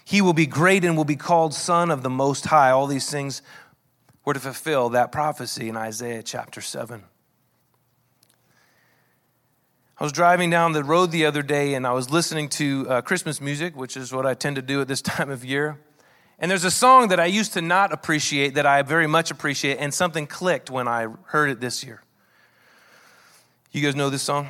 He 0.05 0.21
will 0.21 0.33
be 0.33 0.45
great 0.45 0.83
and 0.83 0.95
will 0.95 1.05
be 1.05 1.15
called 1.15 1.53
Son 1.53 1.91
of 1.91 2.03
the 2.03 2.09
Most 2.09 2.45
High. 2.45 2.71
All 2.71 2.87
these 2.87 3.09
things 3.09 3.41
were 4.25 4.33
to 4.33 4.39
fulfill 4.39 4.89
that 4.89 5.11
prophecy 5.11 5.69
in 5.69 5.77
Isaiah 5.77 6.23
chapter 6.23 6.61
7. 6.61 7.03
I 9.99 10.03
was 10.03 10.11
driving 10.11 10.49
down 10.49 10.71
the 10.71 10.83
road 10.83 11.11
the 11.11 11.25
other 11.25 11.41
day 11.41 11.73
and 11.73 11.85
I 11.85 11.91
was 11.91 12.09
listening 12.09 12.47
to 12.49 12.87
uh, 12.87 13.01
Christmas 13.01 13.41
music, 13.41 13.75
which 13.75 13.97
is 13.97 14.13
what 14.13 14.25
I 14.25 14.33
tend 14.33 14.55
to 14.55 14.61
do 14.61 14.81
at 14.81 14.87
this 14.87 15.01
time 15.03 15.29
of 15.29 15.43
year. 15.43 15.77
And 16.39 16.49
there's 16.49 16.63
a 16.63 16.71
song 16.71 17.09
that 17.09 17.19
I 17.19 17.25
used 17.25 17.53
to 17.53 17.61
not 17.61 17.91
appreciate 17.91 18.55
that 18.55 18.65
I 18.65 18.81
very 18.81 19.07
much 19.07 19.29
appreciate, 19.29 19.77
and 19.77 19.93
something 19.93 20.25
clicked 20.25 20.69
when 20.69 20.87
I 20.87 21.07
heard 21.25 21.49
it 21.49 21.59
this 21.59 21.83
year. 21.83 22.01
You 23.71 23.81
guys 23.81 23.95
know 23.95 24.09
this 24.09 24.23
song? 24.23 24.47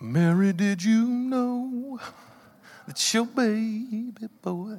Mary, 0.00 0.52
did 0.52 0.82
you 0.82 1.04
know 1.04 2.00
that 2.86 3.14
your 3.14 3.26
baby 3.26 4.12
boy? 4.42 4.78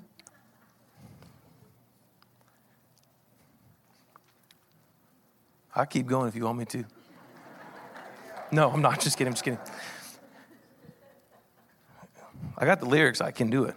I 5.75 5.86
keep 5.86 6.08
going 6.08 6.27
if 6.27 6.36
you 6.36 6.44
want 6.44 6.58
me 6.58 6.65
to. 6.65 6.84
No, 8.51 8.72
I'm 8.72 8.82
not. 8.82 9.00
Just 9.00 9.18
kidding. 9.18 9.29
I'm 9.29 9.36
just 9.36 9.46
kidding. 9.46 9.60
I 12.58 12.65
got 12.65 12.79
the 12.79 12.88
lyrics. 12.88 13.22
I 13.22 13.32
can 13.32 13.50
do 13.50 13.65
it. 13.65 13.75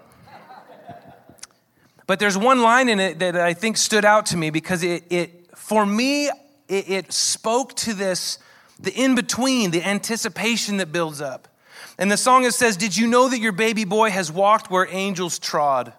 But 2.12 2.18
there's 2.18 2.36
one 2.36 2.60
line 2.60 2.90
in 2.90 3.00
it 3.00 3.20
that 3.20 3.36
I 3.36 3.54
think 3.54 3.78
stood 3.78 4.04
out 4.04 4.26
to 4.26 4.36
me 4.36 4.50
because 4.50 4.82
it, 4.82 5.04
it 5.08 5.56
for 5.56 5.86
me, 5.86 6.26
it, 6.68 6.90
it 6.90 7.10
spoke 7.10 7.74
to 7.76 7.94
this, 7.94 8.38
the 8.78 8.92
in 8.92 9.14
between, 9.14 9.70
the 9.70 9.82
anticipation 9.82 10.76
that 10.76 10.92
builds 10.92 11.22
up. 11.22 11.48
And 11.96 12.12
the 12.12 12.18
song 12.18 12.44
it 12.44 12.52
says, 12.52 12.76
Did 12.76 12.94
you 12.94 13.06
know 13.06 13.30
that 13.30 13.38
your 13.38 13.52
baby 13.52 13.86
boy 13.86 14.10
has 14.10 14.30
walked 14.30 14.70
where 14.70 14.86
angels 14.90 15.38
trod? 15.38 15.94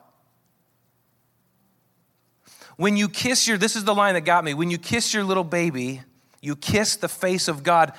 When 2.77 2.95
you 2.95 3.09
kiss 3.09 3.47
your, 3.47 3.57
this 3.57 3.75
is 3.75 3.83
the 3.83 3.95
line 3.95 4.13
that 4.13 4.21
got 4.21 4.43
me, 4.43 4.53
when 4.53 4.69
you 4.69 4.77
kiss 4.77 5.15
your 5.15 5.23
little 5.23 5.43
baby, 5.43 6.03
you 6.41 6.55
kiss 6.55 6.95
the 6.95 7.09
face 7.09 7.47
of 7.47 7.63
God. 7.63 7.91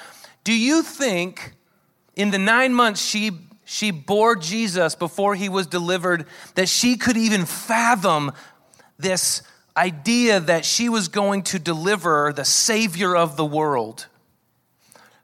Do 0.44 0.56
you 0.56 0.84
think 0.84 1.54
in 2.14 2.30
the 2.30 2.38
nine 2.38 2.74
months 2.74 3.04
she 3.04 3.32
she 3.64 3.90
bore 3.90 4.36
Jesus 4.36 4.94
before 4.94 5.34
he 5.34 5.48
was 5.48 5.66
delivered, 5.66 6.26
that 6.54 6.68
she 6.68 6.96
could 6.96 7.16
even 7.16 7.46
fathom 7.46 8.32
this 8.98 9.42
idea 9.76 10.40
that 10.40 10.64
she 10.64 10.88
was 10.88 11.08
going 11.08 11.42
to 11.42 11.58
deliver 11.58 12.32
the 12.32 12.44
Savior 12.44 13.16
of 13.16 13.36
the 13.36 13.44
world. 13.44 14.06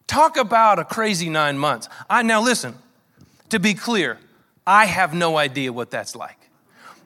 Talk 0.06 0.36
about 0.36 0.78
a 0.78 0.84
crazy 0.84 1.28
nine 1.28 1.56
months. 1.56 1.88
I, 2.08 2.22
now, 2.22 2.42
listen, 2.42 2.74
to 3.50 3.60
be 3.60 3.74
clear, 3.74 4.18
I 4.66 4.86
have 4.86 5.14
no 5.14 5.36
idea 5.36 5.72
what 5.72 5.90
that's 5.90 6.16
like. 6.16 6.36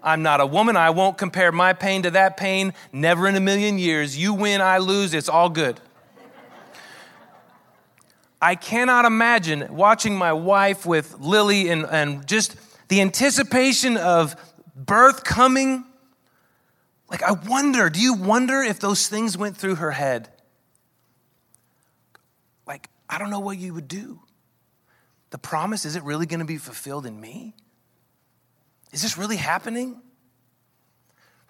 I'm 0.03 0.23
not 0.23 0.41
a 0.41 0.47
woman. 0.47 0.77
I 0.77 0.91
won't 0.91 1.17
compare 1.19 1.51
my 1.51 1.73
pain 1.73 2.03
to 2.03 2.11
that 2.13 2.37
pain. 2.37 2.75
Never 2.93 3.27
in 3.27 3.35
a 3.37 3.41
million 3.41 3.79
years. 3.79 4.17
You 4.17 4.35
win, 4.35 4.61
I 4.61 4.79
lose. 4.79 5.15
It's 5.15 5.29
all 5.29 5.49
good. 5.49 5.81
I 8.45 8.57
cannot 8.57 9.07
imagine 9.07 9.75
watching 9.75 10.19
my 10.19 10.35
wife 10.35 10.85
with 10.85 11.19
Lily 11.19 11.71
and, 11.71 11.87
and 11.87 12.27
just 12.27 12.57
the 12.89 13.01
anticipation 13.01 13.97
of 13.97 14.37
birth 14.77 15.25
coming. 15.25 15.83
Like, 17.09 17.23
I 17.23 17.33
wonder, 17.33 17.89
do 17.89 18.03
you 18.03 18.13
wonder 18.13 18.61
if 18.61 18.81
those 18.81 19.09
things 19.09 19.39
went 19.39 19.57
through 19.57 19.77
her 19.77 19.93
head? 19.93 20.29
Like, 22.67 22.91
I 23.09 23.17
don't 23.17 23.31
know 23.31 23.41
what 23.41 23.57
you 23.57 23.73
would 23.73 23.89
do. 23.89 24.21
The 25.31 25.39
promise, 25.39 25.87
is 25.87 25.97
it 25.97 26.03
really 26.03 26.27
going 26.27 26.41
to 26.41 26.45
be 26.45 26.59
fulfilled 26.59 27.07
in 27.07 27.19
me? 27.19 27.55
Is 28.93 29.01
this 29.01 29.17
really 29.17 29.37
happening? 29.37 30.03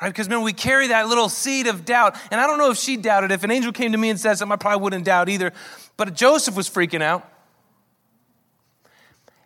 Right? 0.01 0.09
Because 0.09 0.27
remember, 0.27 0.45
we 0.45 0.53
carry 0.53 0.89
that 0.89 1.09
little 1.09 1.29
seed 1.29 1.67
of 1.67 1.85
doubt. 1.85 2.17
And 2.31 2.41
I 2.41 2.47
don't 2.47 2.59
know 2.59 2.71
if 2.71 2.79
she 2.79 2.97
doubted. 2.97 3.31
If 3.31 3.45
an 3.45 3.51
angel 3.51 3.73
came 3.73 3.93
to 3.93 3.99
me 3.99 4.11
and 4.11 4.19
said 4.19 4.35
something, 4.35 4.53
I 4.53 4.57
probably 4.57 4.83
wouldn't 4.83 5.05
doubt 5.05 5.29
either. 5.29 5.53
But 5.97 6.15
Joseph 6.15 6.57
was 6.57 6.69
freaking 6.69 7.03
out. 7.03 7.31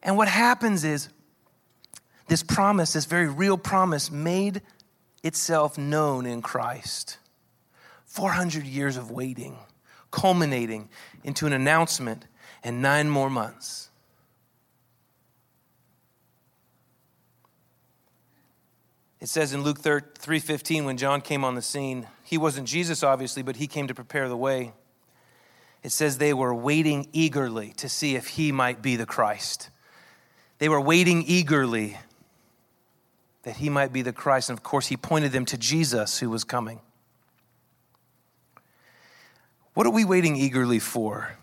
And 0.02 0.16
what 0.16 0.28
happens 0.28 0.84
is 0.84 1.08
this 2.28 2.42
promise, 2.42 2.92
this 2.92 3.04
very 3.04 3.28
real 3.28 3.58
promise, 3.58 4.10
made 4.10 4.62
itself 5.22 5.76
known 5.76 6.24
in 6.24 6.40
Christ. 6.42 7.18
400 8.06 8.64
years 8.64 8.96
of 8.96 9.10
waiting, 9.10 9.58
culminating 10.10 10.88
into 11.24 11.46
an 11.46 11.52
announcement 11.52 12.26
in 12.64 12.80
nine 12.80 13.10
more 13.10 13.28
months. 13.30 13.87
It 19.20 19.28
says 19.28 19.52
in 19.52 19.62
Luke 19.62 19.80
3:15 19.80 20.84
when 20.84 20.96
John 20.96 21.20
came 21.20 21.44
on 21.44 21.54
the 21.54 21.62
scene, 21.62 22.06
he 22.22 22.38
wasn't 22.38 22.68
Jesus 22.68 23.02
obviously, 23.02 23.42
but 23.42 23.56
he 23.56 23.66
came 23.66 23.88
to 23.88 23.94
prepare 23.94 24.28
the 24.28 24.36
way. 24.36 24.72
It 25.82 25.90
says 25.90 26.18
they 26.18 26.34
were 26.34 26.54
waiting 26.54 27.08
eagerly 27.12 27.72
to 27.76 27.88
see 27.88 28.16
if 28.16 28.28
he 28.28 28.52
might 28.52 28.82
be 28.82 28.96
the 28.96 29.06
Christ. 29.06 29.70
They 30.58 30.68
were 30.68 30.80
waiting 30.80 31.24
eagerly 31.26 31.98
that 33.44 33.56
he 33.56 33.70
might 33.70 33.92
be 33.92 34.02
the 34.02 34.12
Christ. 34.12 34.50
And 34.50 34.58
of 34.58 34.62
course, 34.62 34.88
he 34.88 34.96
pointed 34.96 35.32
them 35.32 35.44
to 35.46 35.56
Jesus 35.56 36.18
who 36.18 36.30
was 36.30 36.44
coming. 36.44 36.80
What 39.74 39.86
are 39.86 39.92
we 39.92 40.04
waiting 40.04 40.36
eagerly 40.36 40.80
for? 40.80 41.36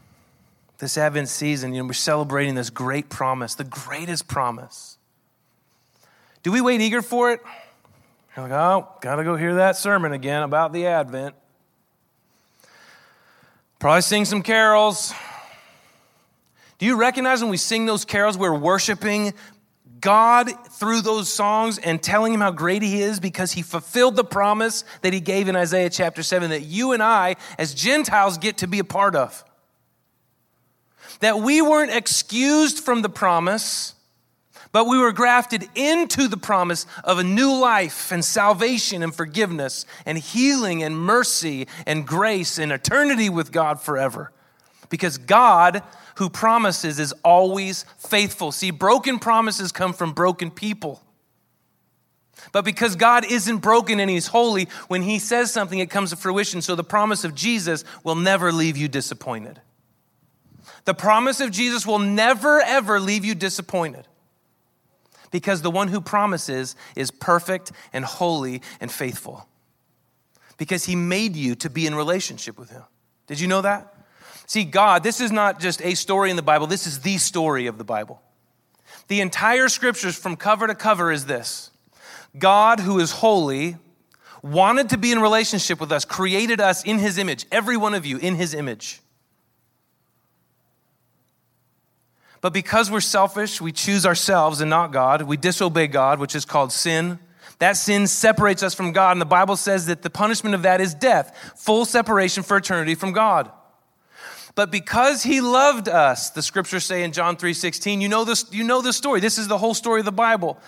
This 0.78 0.98
Advent 0.98 1.30
season, 1.30 1.74
you 1.74 1.82
know, 1.82 1.88
we're 1.88 1.94
celebrating 1.94 2.56
this 2.56 2.70
great 2.70 3.10
promise, 3.10 3.56
the 3.56 3.64
greatest 3.64 4.28
promise. 4.28 4.98
Do 6.44 6.52
we 6.52 6.60
wait 6.60 6.82
eager 6.82 7.02
for 7.02 7.32
it? 7.32 7.40
You're 8.36 8.50
like, 8.50 8.60
oh, 8.60 8.90
got 9.00 9.16
to 9.16 9.24
go 9.24 9.38
hear 9.38 9.56
that 9.56 9.78
sermon 9.78 10.12
again 10.12 10.44
about 10.44 10.74
the 10.74 10.88
Advent. 10.88 11.36
Probably 13.80 14.02
sing 14.02 14.26
some 14.26 14.42
carols. 14.42 15.14
Do 16.78 16.86
you 16.86 16.98
recognize 16.98 17.42
when 17.42 17.50
we 17.50 17.56
sing 17.56 17.86
those 17.86 18.04
carols, 18.04 18.38
we're 18.38 18.54
worshiping 18.54 19.34
God 20.02 20.52
through 20.72 21.02
those 21.02 21.32
songs 21.32 21.78
and 21.78 22.04
telling 22.04 22.34
Him 22.34 22.42
how 22.42 22.52
great 22.52 22.82
He 22.82 23.02
is 23.02 23.22
because 23.22 23.54
He 23.54 23.62
fulfilled 23.62 24.18
the 24.18 24.26
promise 24.26 24.84
that 25.02 25.14
He 25.14 25.22
gave 25.22 25.48
in 25.48 25.56
Isaiah 25.56 25.90
chapter 25.90 26.22
7 26.22 26.50
that 26.50 26.64
you 26.64 26.92
and 26.92 27.02
I, 27.02 27.38
as 27.58 27.74
Gentiles, 27.74 28.38
get 28.38 28.58
to 28.58 28.68
be 28.68 28.80
a 28.80 28.84
part 28.84 29.16
of? 29.16 29.46
That 31.22 31.40
we 31.40 31.62
weren't 31.62 31.92
excused 31.92 32.80
from 32.80 33.02
the 33.02 33.10
promise 33.10 33.95
but 34.76 34.88
we 34.88 34.98
were 34.98 35.14
grafted 35.14 35.70
into 35.74 36.28
the 36.28 36.36
promise 36.36 36.86
of 37.06 37.18
a 37.18 37.24
new 37.24 37.58
life 37.58 38.12
and 38.12 38.26
salvation 38.26 39.04
and 39.04 39.16
forgiveness 39.16 39.86
and 40.06 40.18
healing 40.18 40.84
and 40.84 41.00
mercy 41.00 41.66
and 41.86 42.06
grace 42.06 42.60
and 42.60 42.74
eternity 42.74 43.30
with 43.30 43.54
God 43.54 43.80
forever. 43.80 44.34
Because 44.90 45.18
God, 45.18 45.82
who 46.16 46.30
promises, 46.30 47.00
is 47.00 47.14
always 47.24 47.86
faithful. 48.00 48.52
See, 48.52 48.70
broken 48.70 49.18
promises 49.18 49.72
come 49.72 49.94
from 49.94 50.12
broken 50.12 50.52
people. 50.52 51.02
But 52.52 52.66
because 52.66 52.98
God 52.98 53.24
isn't 53.32 53.60
broken 53.60 54.02
and 54.02 54.10
He's 54.10 54.28
holy, 54.28 54.68
when 54.90 55.04
He 55.04 55.20
says 55.20 55.54
something, 55.54 55.80
it 55.80 55.90
comes 55.90 56.10
to 56.10 56.18
fruition. 56.18 56.62
So 56.62 56.76
the 56.76 56.84
promise 56.84 57.24
of 57.24 57.34
Jesus 57.34 57.86
will 58.04 58.16
never 58.16 58.52
leave 58.52 58.76
you 58.76 58.90
disappointed. 58.90 59.62
The 60.84 60.94
promise 60.94 61.40
of 61.40 61.52
Jesus 61.52 61.88
will 61.88 62.00
never, 62.00 62.60
ever 62.60 63.00
leave 63.00 63.24
you 63.24 63.36
disappointed 63.36 64.06
because 65.36 65.62
the 65.62 65.70
one 65.70 65.90
who 65.90 66.00
promises 66.00 66.78
is 66.96 67.12
perfect 67.12 67.74
and 67.92 68.06
holy 68.06 68.62
and 68.80 68.90
faithful. 68.90 69.46
Because 70.58 70.86
he 70.86 70.96
made 70.96 71.36
you 71.36 71.56
to 71.56 71.70
be 71.70 71.86
in 71.86 71.94
relationship 71.94 72.58
with 72.58 72.70
him. 72.70 72.84
Did 73.28 73.42
you 73.42 73.48
know 73.50 73.60
that? 73.60 73.94
See, 74.46 74.64
God, 74.64 75.04
this 75.04 75.20
is 75.20 75.34
not 75.34 75.60
just 75.60 75.82
a 75.82 75.94
story 75.96 76.30
in 76.30 76.38
the 76.38 76.42
Bible, 76.42 76.68
this 76.68 76.88
is 76.88 77.02
the 77.02 77.18
story 77.18 77.68
of 77.68 77.78
the 77.78 77.84
Bible. 77.84 78.22
The 79.10 79.20
entire 79.20 79.68
scriptures 79.68 80.16
from 80.16 80.38
cover 80.38 80.68
to 80.68 80.74
cover 80.74 81.12
is 81.12 81.26
this 81.26 81.70
God, 82.40 82.80
who 82.80 83.00
is 83.00 83.12
holy, 83.12 83.76
wanted 84.42 84.88
to 84.92 84.98
be 84.98 85.12
in 85.12 85.20
relationship 85.20 85.82
with 85.82 85.92
us, 85.92 86.06
created 86.06 86.62
us 86.62 86.86
in 86.86 86.98
his 86.98 87.18
image, 87.18 87.46
every 87.52 87.76
one 87.76 87.94
of 87.94 88.06
you 88.06 88.20
in 88.20 88.36
his 88.36 88.54
image. 88.54 89.02
But 92.46 92.54
because 92.54 92.92
we're 92.92 93.02
selfish, 93.02 93.60
we 93.60 93.72
choose 93.72 94.06
ourselves 94.06 94.62
and 94.62 94.70
not 94.70 94.92
God. 94.92 95.24
We 95.24 95.36
disobey 95.36 95.88
God, 95.88 96.20
which 96.20 96.36
is 96.36 96.46
called 96.46 96.72
sin. 96.72 97.18
That 97.58 97.76
sin 97.76 98.06
separates 98.06 98.62
us 98.62 98.76
from 98.76 98.92
God, 98.92 99.14
and 99.14 99.20
the 99.20 99.26
Bible 99.26 99.56
says 99.56 99.88
that 99.88 100.04
the 100.04 100.12
punishment 100.12 100.54
of 100.54 100.62
that 100.62 100.80
is 100.80 100.94
death, 100.94 101.36
full 101.56 101.86
separation 101.86 102.44
for 102.44 102.58
eternity 102.58 102.94
from 102.94 103.14
God. 103.14 103.52
But 104.54 104.70
because 104.70 105.24
he 105.24 105.42
loved 105.42 105.90
us, 105.90 106.30
the 106.30 106.44
scriptures 106.44 106.86
say 106.86 107.02
in 107.02 107.14
John 107.14 107.36
3:16, 107.36 108.00
you 108.00 108.10
know 108.10 108.24
this 108.24 108.46
you 108.52 108.64
know 108.64 108.84
the 108.84 108.94
story. 108.94 109.22
This 109.22 109.40
is 109.40 109.48
the 109.48 109.58
whole 109.58 109.74
story 109.74 110.02
of 110.02 110.06
the 110.06 110.12
Bible. 110.12 110.60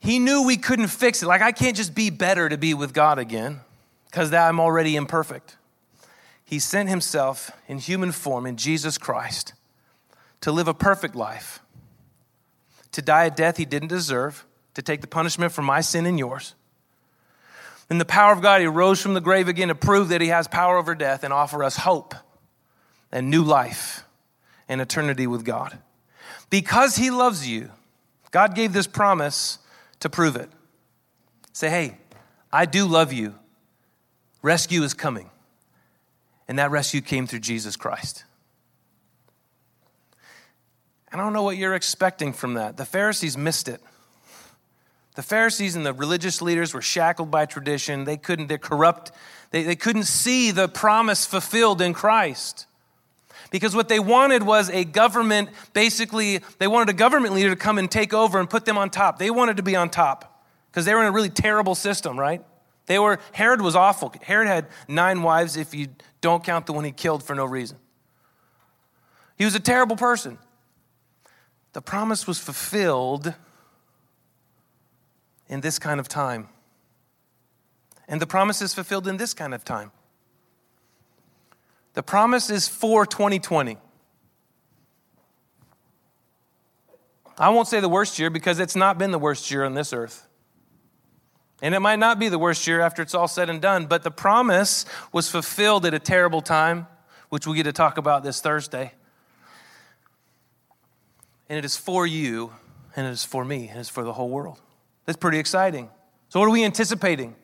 He 0.00 0.18
knew 0.18 0.42
we 0.42 0.56
couldn't 0.56 0.88
fix 0.88 1.22
it. 1.22 1.26
Like 1.26 1.42
I 1.42 1.52
can't 1.52 1.76
just 1.76 1.94
be 1.94 2.10
better 2.10 2.48
to 2.48 2.58
be 2.58 2.74
with 2.74 2.92
God 2.92 3.20
again 3.20 3.60
because 4.06 4.34
I'm 4.34 4.58
already 4.58 4.96
imperfect. 4.96 5.54
He 6.44 6.58
sent 6.58 6.88
himself 6.88 7.52
in 7.68 7.78
human 7.78 8.10
form 8.10 8.46
in 8.46 8.56
Jesus 8.56 8.98
Christ 8.98 9.52
to 10.44 10.52
live 10.52 10.68
a 10.68 10.74
perfect 10.74 11.16
life, 11.16 11.60
to 12.92 13.00
die 13.00 13.24
a 13.24 13.30
death 13.30 13.56
he 13.56 13.64
didn't 13.64 13.88
deserve, 13.88 14.44
to 14.74 14.82
take 14.82 15.00
the 15.00 15.06
punishment 15.06 15.50
for 15.50 15.62
my 15.62 15.80
sin 15.80 16.04
and 16.04 16.18
yours. 16.18 16.54
In 17.88 17.96
the 17.96 18.04
power 18.04 18.30
of 18.30 18.42
God, 18.42 18.60
he 18.60 18.66
rose 18.66 19.00
from 19.00 19.14
the 19.14 19.22
grave 19.22 19.48
again 19.48 19.68
to 19.68 19.74
prove 19.74 20.10
that 20.10 20.20
he 20.20 20.28
has 20.28 20.46
power 20.46 20.76
over 20.76 20.94
death 20.94 21.24
and 21.24 21.32
offer 21.32 21.64
us 21.64 21.78
hope 21.78 22.14
and 23.10 23.30
new 23.30 23.42
life 23.42 24.04
and 24.68 24.82
eternity 24.82 25.26
with 25.26 25.46
God. 25.46 25.78
Because 26.50 26.96
he 26.96 27.10
loves 27.10 27.48
you, 27.48 27.70
God 28.30 28.54
gave 28.54 28.74
this 28.74 28.86
promise 28.86 29.58
to 30.00 30.10
prove 30.10 30.36
it. 30.36 30.50
Say, 31.54 31.70
hey, 31.70 31.96
I 32.52 32.66
do 32.66 32.84
love 32.84 33.14
you. 33.14 33.34
Rescue 34.42 34.82
is 34.82 34.92
coming. 34.92 35.30
And 36.46 36.58
that 36.58 36.70
rescue 36.70 37.00
came 37.00 37.26
through 37.26 37.40
Jesus 37.40 37.76
Christ. 37.76 38.24
I 41.14 41.16
don't 41.16 41.32
know 41.32 41.44
what 41.44 41.56
you're 41.56 41.74
expecting 41.74 42.32
from 42.32 42.54
that. 42.54 42.76
The 42.76 42.84
Pharisees 42.84 43.38
missed 43.38 43.68
it. 43.68 43.80
The 45.14 45.22
Pharisees 45.22 45.76
and 45.76 45.86
the 45.86 45.92
religious 45.92 46.42
leaders 46.42 46.74
were 46.74 46.82
shackled 46.82 47.30
by 47.30 47.46
tradition. 47.46 48.02
They 48.02 48.16
couldn't, 48.16 48.48
they're 48.48 48.58
corrupt. 48.58 49.12
They, 49.52 49.62
they 49.62 49.76
couldn't 49.76 50.04
see 50.04 50.50
the 50.50 50.66
promise 50.66 51.24
fulfilled 51.24 51.80
in 51.80 51.94
Christ. 51.94 52.66
Because 53.52 53.76
what 53.76 53.88
they 53.88 54.00
wanted 54.00 54.42
was 54.42 54.68
a 54.70 54.84
government, 54.84 55.50
basically, 55.72 56.40
they 56.58 56.66
wanted 56.66 56.88
a 56.88 56.94
government 56.98 57.32
leader 57.32 57.50
to 57.50 57.56
come 57.56 57.78
and 57.78 57.88
take 57.88 58.12
over 58.12 58.40
and 58.40 58.50
put 58.50 58.64
them 58.64 58.76
on 58.76 58.90
top. 58.90 59.20
They 59.20 59.30
wanted 59.30 59.58
to 59.58 59.62
be 59.62 59.76
on 59.76 59.90
top 59.90 60.44
because 60.72 60.84
they 60.84 60.94
were 60.94 61.00
in 61.02 61.06
a 61.06 61.12
really 61.12 61.30
terrible 61.30 61.76
system, 61.76 62.18
right? 62.18 62.42
They 62.86 62.98
were, 62.98 63.20
Herod 63.30 63.62
was 63.62 63.76
awful. 63.76 64.12
Herod 64.20 64.48
had 64.48 64.66
nine 64.88 65.22
wives 65.22 65.56
if 65.56 65.74
you 65.74 65.86
don't 66.20 66.42
count 66.42 66.66
the 66.66 66.72
one 66.72 66.82
he 66.82 66.90
killed 66.90 67.22
for 67.22 67.36
no 67.36 67.44
reason. 67.44 67.76
He 69.38 69.44
was 69.44 69.54
a 69.54 69.60
terrible 69.60 69.94
person. 69.94 70.38
The 71.74 71.82
promise 71.82 72.26
was 72.26 72.38
fulfilled 72.38 73.34
in 75.48 75.60
this 75.60 75.78
kind 75.78 75.98
of 75.98 76.08
time. 76.08 76.48
And 78.06 78.22
the 78.22 78.28
promise 78.28 78.62
is 78.62 78.72
fulfilled 78.72 79.08
in 79.08 79.16
this 79.16 79.34
kind 79.34 79.52
of 79.52 79.64
time. 79.64 79.90
The 81.94 82.02
promise 82.02 82.48
is 82.48 82.68
for 82.68 83.04
2020. 83.04 83.76
I 87.36 87.48
won't 87.48 87.66
say 87.66 87.80
the 87.80 87.88
worst 87.88 88.20
year 88.20 88.30
because 88.30 88.60
it's 88.60 88.76
not 88.76 88.96
been 88.96 89.10
the 89.10 89.18
worst 89.18 89.50
year 89.50 89.64
on 89.64 89.74
this 89.74 89.92
earth. 89.92 90.28
And 91.60 91.74
it 91.74 91.80
might 91.80 91.98
not 91.98 92.20
be 92.20 92.28
the 92.28 92.38
worst 92.38 92.68
year 92.68 92.80
after 92.80 93.02
it's 93.02 93.14
all 93.14 93.26
said 93.26 93.50
and 93.50 93.60
done, 93.60 93.86
but 93.86 94.04
the 94.04 94.12
promise 94.12 94.86
was 95.12 95.28
fulfilled 95.28 95.84
at 95.86 95.94
a 95.94 95.98
terrible 95.98 96.40
time, 96.40 96.86
which 97.30 97.48
we 97.48 97.56
get 97.56 97.64
to 97.64 97.72
talk 97.72 97.98
about 97.98 98.22
this 98.22 98.40
Thursday 98.40 98.92
and 101.54 101.60
it 101.60 101.64
is 101.64 101.76
for 101.76 102.04
you 102.04 102.50
and 102.96 103.06
it 103.06 103.10
is 103.10 103.22
for 103.22 103.44
me, 103.44 103.68
and 103.68 103.78
it's 103.78 103.88
for 103.88 104.02
the 104.02 104.12
whole 104.12 104.28
world. 104.28 104.60
That's 105.06 105.16
pretty 105.16 105.38
exciting. 105.38 105.88
So, 106.28 106.40
what 106.40 106.46
are 106.46 106.50
we 106.50 106.64
anticipating? 106.64 107.36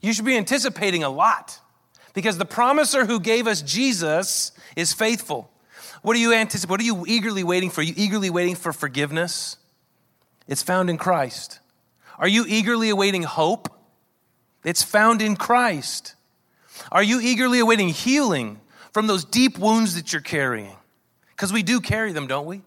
You 0.00 0.12
should 0.12 0.24
be 0.24 0.36
anticipating 0.36 1.04
a 1.04 1.08
lot 1.08 1.60
because 2.12 2.38
the 2.38 2.44
promiser 2.44 3.04
who 3.04 3.20
gave 3.20 3.46
us 3.46 3.62
Jesus 3.62 4.50
is 4.74 4.92
faithful. 4.92 5.48
What 6.02 6.16
are 6.16 6.18
you 6.18 6.32
anticipating? 6.34 6.70
What 6.70 6.80
are 6.80 6.84
you 6.84 7.04
eagerly 7.06 7.44
waiting 7.44 7.70
for? 7.70 7.82
Are 7.82 7.84
you 7.84 7.94
eagerly 7.96 8.30
waiting 8.30 8.56
for 8.56 8.72
forgiveness? 8.72 9.58
It's 10.48 10.64
found 10.64 10.90
in 10.90 10.98
Christ. 10.98 11.60
Are 12.18 12.26
you 12.26 12.44
eagerly 12.48 12.88
awaiting 12.88 13.22
hope? 13.22 13.68
It's 14.64 14.82
found 14.82 15.22
in 15.22 15.36
Christ. 15.36 16.16
Are 16.90 17.02
you 17.02 17.20
eagerly 17.20 17.60
awaiting 17.60 17.90
healing 17.90 18.60
from 18.90 19.06
those 19.06 19.24
deep 19.24 19.56
wounds 19.56 19.94
that 19.94 20.12
you're 20.12 20.20
carrying? 20.20 20.74
Because 21.30 21.52
we 21.52 21.62
do 21.62 21.80
carry 21.80 22.10
them, 22.10 22.26
don't 22.26 22.46
we? 22.46 22.62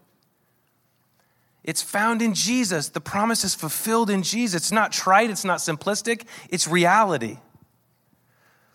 It's 1.65 1.81
found 1.81 2.21
in 2.21 2.35
Jesus. 2.35 2.89
The 2.89 3.01
promise 3.01 3.43
is 3.43 3.55
fulfilled 3.55 4.11
in 4.11 4.21
Jesus. 4.21 4.61
It's 4.61 4.71
not 4.71 4.91
trite, 4.91 5.31
it's 5.31 5.43
not 5.43 5.57
simplistic, 5.57 6.25
it's 6.49 6.67
reality. 6.67 7.39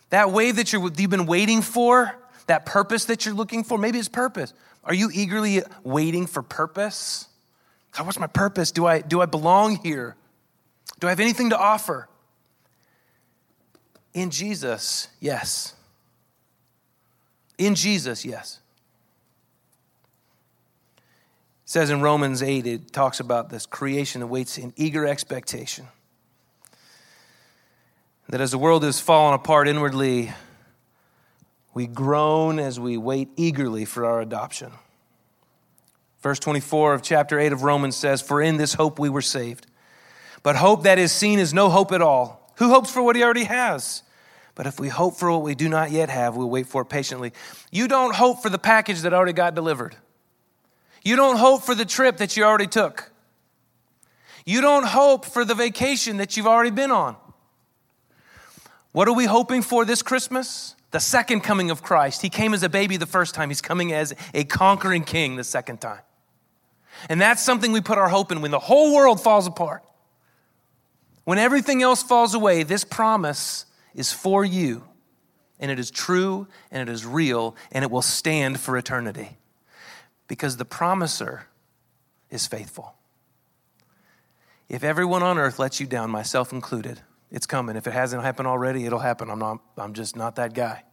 That 0.09 0.31
wave 0.31 0.57
that 0.57 0.73
you 0.73 0.81
have 0.81 0.93
been 0.93 1.25
waiting 1.25 1.61
for, 1.61 2.13
that 2.47 2.65
purpose 2.65 3.05
that 3.05 3.25
you're 3.25 3.33
looking 3.33 3.63
for, 3.63 3.77
maybe 3.77 3.97
it's 3.97 4.09
purpose. 4.09 4.53
Are 4.83 4.93
you 4.93 5.09
eagerly 5.13 5.63
waiting 5.83 6.27
for 6.27 6.43
purpose? 6.43 7.29
God, 7.93 8.05
what's 8.05 8.19
my 8.19 8.27
purpose? 8.27 8.71
Do 8.71 8.85
I, 8.85 8.99
do 8.99 9.21
I 9.21 9.25
belong 9.25 9.77
here? 9.77 10.17
Do 10.99 11.07
I 11.07 11.11
have 11.11 11.21
anything 11.21 11.51
to 11.51 11.57
offer? 11.57 12.09
In 14.13 14.31
Jesus, 14.31 15.07
yes. 15.21 15.75
In 17.57 17.73
Jesus, 17.73 18.25
yes. 18.25 18.59
Says 21.71 21.89
in 21.89 22.01
Romans 22.01 22.43
8, 22.43 22.67
it 22.67 22.91
talks 22.91 23.21
about 23.21 23.49
this 23.49 23.65
creation 23.65 24.19
that 24.19 24.27
waits 24.27 24.57
in 24.57 24.73
eager 24.75 25.07
expectation. 25.07 25.87
That 28.27 28.41
as 28.41 28.51
the 28.51 28.57
world 28.57 28.83
is 28.83 28.99
fallen 28.99 29.35
apart 29.35 29.69
inwardly, 29.69 30.33
we 31.73 31.87
groan 31.87 32.59
as 32.59 32.77
we 32.77 32.97
wait 32.97 33.29
eagerly 33.37 33.85
for 33.85 34.05
our 34.05 34.19
adoption. 34.19 34.73
Verse 36.21 36.39
24 36.39 36.93
of 36.93 37.03
chapter 37.03 37.39
8 37.39 37.53
of 37.53 37.63
Romans 37.63 37.95
says, 37.95 38.21
For 38.21 38.41
in 38.41 38.57
this 38.57 38.73
hope 38.73 38.99
we 38.99 39.07
were 39.07 39.21
saved. 39.21 39.65
But 40.43 40.57
hope 40.57 40.83
that 40.83 40.99
is 40.99 41.13
seen 41.13 41.39
is 41.39 41.53
no 41.53 41.69
hope 41.69 41.93
at 41.93 42.01
all. 42.01 42.51
Who 42.57 42.67
hopes 42.67 42.91
for 42.91 43.01
what 43.01 43.15
he 43.15 43.23
already 43.23 43.45
has? 43.45 44.03
But 44.55 44.67
if 44.67 44.77
we 44.77 44.89
hope 44.89 45.15
for 45.15 45.31
what 45.31 45.43
we 45.43 45.55
do 45.55 45.69
not 45.69 45.91
yet 45.91 46.09
have, 46.09 46.35
we'll 46.35 46.49
wait 46.49 46.67
for 46.67 46.81
it 46.81 46.89
patiently. 46.89 47.31
You 47.71 47.87
don't 47.87 48.13
hope 48.13 48.41
for 48.41 48.49
the 48.49 48.59
package 48.59 49.03
that 49.03 49.13
already 49.13 49.31
got 49.31 49.55
delivered. 49.55 49.95
You 51.03 51.15
don't 51.15 51.37
hope 51.37 51.63
for 51.63 51.73
the 51.73 51.85
trip 51.85 52.17
that 52.17 52.37
you 52.37 52.43
already 52.43 52.67
took. 52.67 53.11
You 54.45 54.61
don't 54.61 54.85
hope 54.85 55.25
for 55.25 55.45
the 55.45 55.55
vacation 55.55 56.17
that 56.17 56.37
you've 56.37 56.47
already 56.47 56.71
been 56.71 56.91
on. 56.91 57.15
What 58.91 59.07
are 59.07 59.13
we 59.13 59.25
hoping 59.25 59.61
for 59.61 59.85
this 59.85 60.01
Christmas? 60.01 60.75
The 60.91 60.99
second 60.99 61.41
coming 61.41 61.71
of 61.71 61.81
Christ. 61.81 62.21
He 62.21 62.29
came 62.29 62.53
as 62.53 62.63
a 62.63 62.69
baby 62.69 62.97
the 62.97 63.05
first 63.05 63.33
time, 63.33 63.49
He's 63.49 63.61
coming 63.61 63.93
as 63.93 64.13
a 64.33 64.43
conquering 64.43 65.03
king 65.03 65.37
the 65.37 65.43
second 65.43 65.79
time. 65.79 66.01
And 67.09 67.19
that's 67.19 67.41
something 67.41 67.71
we 67.71 67.81
put 67.81 67.97
our 67.97 68.09
hope 68.09 68.31
in 68.31 68.41
when 68.41 68.51
the 68.51 68.59
whole 68.59 68.93
world 68.93 69.21
falls 69.21 69.47
apart. 69.47 69.83
When 71.23 71.37
everything 71.37 71.81
else 71.81 72.03
falls 72.03 72.33
away, 72.33 72.63
this 72.63 72.83
promise 72.83 73.65
is 73.95 74.11
for 74.11 74.43
you. 74.43 74.83
And 75.59 75.71
it 75.71 75.79
is 75.79 75.89
true 75.89 76.47
and 76.71 76.87
it 76.87 76.91
is 76.91 77.05
real 77.05 77.55
and 77.71 77.83
it 77.83 77.91
will 77.91 78.01
stand 78.01 78.59
for 78.59 78.77
eternity 78.77 79.37
because 80.31 80.55
the 80.55 80.63
promiser 80.63 81.45
is 82.29 82.47
faithful. 82.47 82.95
If 84.69 84.81
everyone 84.81 85.23
on 85.23 85.37
earth 85.37 85.59
lets 85.59 85.81
you 85.81 85.85
down, 85.85 86.09
myself 86.09 86.53
included, 86.53 87.01
it's 87.31 87.45
coming. 87.45 87.75
If 87.75 87.85
it 87.85 87.91
hasn't 87.91 88.23
happened 88.23 88.47
already, 88.47 88.85
it'll 88.85 88.99
happen. 88.99 89.29
I'm, 89.29 89.39
not, 89.39 89.59
I'm 89.77 89.93
just 89.93 90.15
not 90.15 90.37
that 90.37 90.53
guy. 90.53 90.83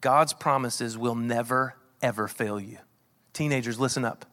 God's 0.00 0.32
promises 0.32 0.98
will 0.98 1.14
never, 1.14 1.76
ever 2.02 2.26
fail 2.26 2.58
you. 2.58 2.78
Teenagers, 3.34 3.78
listen 3.78 4.04
up. 4.04 4.26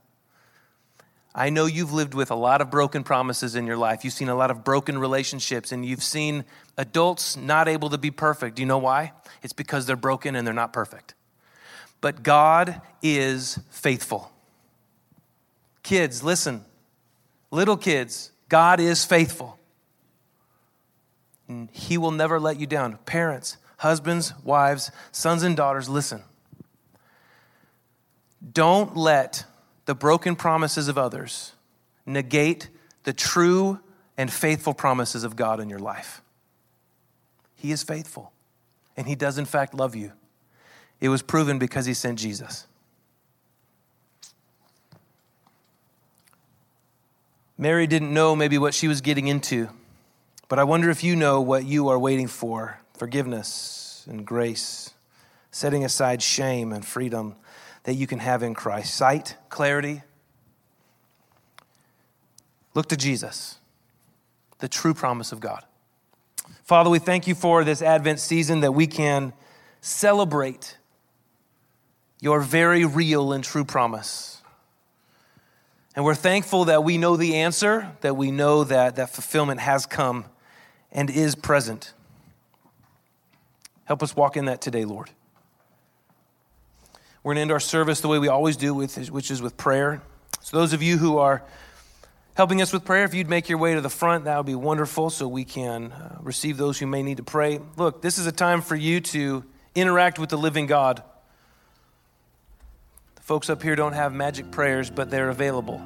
I 1.35 1.51
know 1.51 1.67
you've 1.67 1.93
lived 1.93 2.15
with 2.15 2.31
a 2.31 2.35
lot 2.35 2.61
of 2.61 2.71
broken 2.71 3.03
promises 3.03 3.55
in 3.55 3.67
your 3.67 3.77
life. 3.77 4.03
You've 4.03 4.15
seen 4.15 4.29
a 4.29 4.35
lot 4.35 4.49
of 4.49 4.63
broken 4.63 4.97
relationships, 4.97 5.71
and 5.71 5.85
you've 5.85 6.01
seen 6.01 6.43
adults 6.75 7.37
not 7.37 7.67
able 7.67 7.91
to 7.91 7.99
be 7.99 8.09
perfect. 8.09 8.55
Do 8.55 8.63
you 8.63 8.67
know 8.67 8.79
why? 8.79 9.13
It's 9.43 9.53
because 9.53 9.85
they're 9.85 9.95
broken 9.95 10.35
and 10.35 10.47
they're 10.47 10.55
not 10.55 10.73
perfect 10.73 11.13
but 12.01 12.23
God 12.23 12.81
is 13.01 13.59
faithful. 13.69 14.31
Kids, 15.83 16.23
listen. 16.23 16.65
Little 17.51 17.77
kids, 17.77 18.31
God 18.49 18.79
is 18.79 19.05
faithful. 19.05 19.57
And 21.47 21.69
he 21.71 21.97
will 21.97 22.11
never 22.11 22.39
let 22.39 22.59
you 22.59 22.67
down. 22.67 22.97
Parents, 23.05 23.57
husbands, 23.77 24.33
wives, 24.43 24.91
sons, 25.11 25.43
and 25.43 25.55
daughters, 25.55 25.87
listen. 25.87 26.23
Don't 28.51 28.95
let 28.95 29.45
the 29.85 29.95
broken 29.95 30.35
promises 30.35 30.87
of 30.87 30.97
others 30.97 31.53
negate 32.05 32.69
the 33.03 33.13
true 33.13 33.79
and 34.17 34.31
faithful 34.31 34.73
promises 34.73 35.23
of 35.23 35.35
God 35.35 35.59
in 35.59 35.69
your 35.69 35.79
life. 35.79 36.21
He 37.55 37.71
is 37.71 37.83
faithful, 37.83 38.31
and 38.97 39.07
He 39.07 39.15
does, 39.15 39.37
in 39.37 39.45
fact, 39.45 39.73
love 39.73 39.95
you. 39.95 40.11
It 40.99 41.09
was 41.09 41.21
proven 41.21 41.59
because 41.59 41.85
he 41.85 41.93
sent 41.93 42.19
Jesus. 42.19 42.65
Mary 47.57 47.87
didn't 47.87 48.13
know 48.13 48.35
maybe 48.35 48.57
what 48.57 48.73
she 48.73 48.87
was 48.87 49.01
getting 49.01 49.27
into, 49.27 49.69
but 50.47 50.59
I 50.59 50.63
wonder 50.63 50.89
if 50.89 51.03
you 51.03 51.15
know 51.15 51.41
what 51.41 51.65
you 51.65 51.87
are 51.89 51.97
waiting 51.97 52.27
for 52.27 52.79
forgiveness 52.95 54.05
and 54.07 54.25
grace, 54.25 54.91
setting 55.51 55.83
aside 55.83 56.21
shame 56.21 56.71
and 56.71 56.85
freedom 56.85 57.35
that 57.83 57.95
you 57.95 58.05
can 58.05 58.19
have 58.19 58.43
in 58.43 58.53
Christ. 58.53 58.93
Sight, 58.93 59.37
clarity. 59.49 60.03
Look 62.75 62.89
to 62.89 62.97
Jesus, 62.97 63.57
the 64.59 64.67
true 64.67 64.93
promise 64.93 65.31
of 65.31 65.39
God. 65.39 65.63
Father, 66.63 66.89
we 66.89 66.99
thank 66.99 67.25
you 67.27 67.33
for 67.33 67.63
this 67.63 67.81
Advent 67.81 68.19
season 68.19 68.59
that 68.59 68.73
we 68.73 68.85
can 68.85 69.33
celebrate 69.81 70.76
your 72.19 72.41
very 72.41 72.85
real 72.85 73.31
and 73.31 73.43
true 73.43 73.65
promise. 73.65 74.41
And 75.95 76.05
we're 76.05 76.15
thankful 76.15 76.65
that 76.65 76.83
we 76.83 76.97
know 76.97 77.17
the 77.17 77.37
answer, 77.37 77.91
that 78.01 78.15
we 78.15 78.29
know 78.31 78.63
that 78.63 78.97
that 78.97 79.09
fulfillment 79.09 79.59
has 79.59 79.85
come 79.85 80.25
and 80.91 81.09
is 81.09 81.35
present. 81.35 81.93
Help 83.85 84.03
us 84.03 84.15
walk 84.15 84.37
in 84.37 84.45
that 84.45 84.61
today, 84.61 84.85
Lord. 84.85 85.09
We're 87.23 87.29
going 87.29 87.37
to 87.37 87.41
end 87.41 87.51
our 87.51 87.59
service 87.59 88.01
the 88.01 88.07
way 88.07 88.19
we 88.19 88.27
always 88.27 88.57
do, 88.57 88.73
which 88.73 89.31
is 89.31 89.41
with 89.41 89.57
prayer. 89.57 90.01
So, 90.41 90.57
those 90.57 90.73
of 90.73 90.81
you 90.83 90.97
who 90.97 91.17
are 91.17 91.43
helping 92.35 92.61
us 92.61 92.71
with 92.71 92.85
prayer, 92.85 93.03
if 93.03 93.13
you'd 93.13 93.29
make 93.29 93.49
your 93.49 93.57
way 93.57 93.73
to 93.73 93.81
the 93.81 93.89
front, 93.89 94.25
that 94.25 94.37
would 94.37 94.45
be 94.45 94.55
wonderful 94.55 95.09
so 95.09 95.27
we 95.27 95.43
can 95.43 95.91
uh, 95.91 96.17
receive 96.21 96.57
those 96.57 96.77
who 96.79 96.85
may 96.85 97.01
need 97.01 97.17
to 97.17 97.23
pray. 97.23 97.59
Look, 97.75 98.01
this 98.01 98.17
is 98.17 98.27
a 98.27 98.31
time 98.31 98.61
for 98.61 98.75
you 98.75 99.01
to 99.01 99.43
interact 99.73 100.19
with 100.19 100.29
the 100.29 100.37
living 100.37 100.67
God. 100.67 101.01
Folks 103.27 103.49
up 103.49 103.61
here 103.61 103.75
don't 103.75 103.91
have 103.91 104.13
magic 104.13 104.51
prayers, 104.51 104.89
but 104.89 105.09
they're 105.09 105.27
available. 105.27 105.83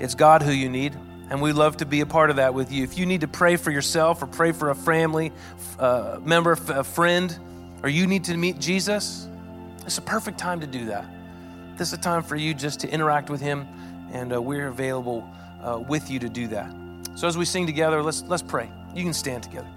It's 0.00 0.16
God 0.16 0.42
who 0.42 0.50
you 0.50 0.68
need, 0.68 0.92
and 1.30 1.40
we 1.40 1.52
love 1.52 1.76
to 1.76 1.86
be 1.86 2.00
a 2.00 2.06
part 2.06 2.30
of 2.30 2.36
that 2.36 2.52
with 2.52 2.72
you. 2.72 2.82
If 2.82 2.98
you 2.98 3.06
need 3.06 3.20
to 3.20 3.28
pray 3.28 3.54
for 3.54 3.70
yourself 3.70 4.24
or 4.24 4.26
pray 4.26 4.50
for 4.50 4.70
a 4.70 4.74
family 4.74 5.30
uh, 5.78 6.18
member, 6.20 6.50
a 6.50 6.82
friend, 6.82 7.38
or 7.84 7.88
you 7.88 8.08
need 8.08 8.24
to 8.24 8.36
meet 8.36 8.58
Jesus, 8.58 9.28
it's 9.84 9.98
a 9.98 10.02
perfect 10.02 10.36
time 10.36 10.58
to 10.58 10.66
do 10.66 10.86
that. 10.86 11.06
This 11.76 11.92
is 11.92 11.94
a 11.94 12.02
time 12.02 12.24
for 12.24 12.34
you 12.34 12.54
just 12.54 12.80
to 12.80 12.90
interact 12.90 13.30
with 13.30 13.40
Him, 13.40 13.64
and 14.10 14.34
uh, 14.34 14.42
we're 14.42 14.66
available 14.66 15.30
uh, 15.62 15.78
with 15.78 16.10
you 16.10 16.18
to 16.18 16.28
do 16.28 16.48
that. 16.48 16.74
So 17.14 17.28
as 17.28 17.38
we 17.38 17.44
sing 17.44 17.66
together, 17.66 18.02
let's 18.02 18.22
let's 18.22 18.42
pray. 18.42 18.68
You 18.96 19.04
can 19.04 19.14
stand 19.14 19.44
together. 19.44 19.68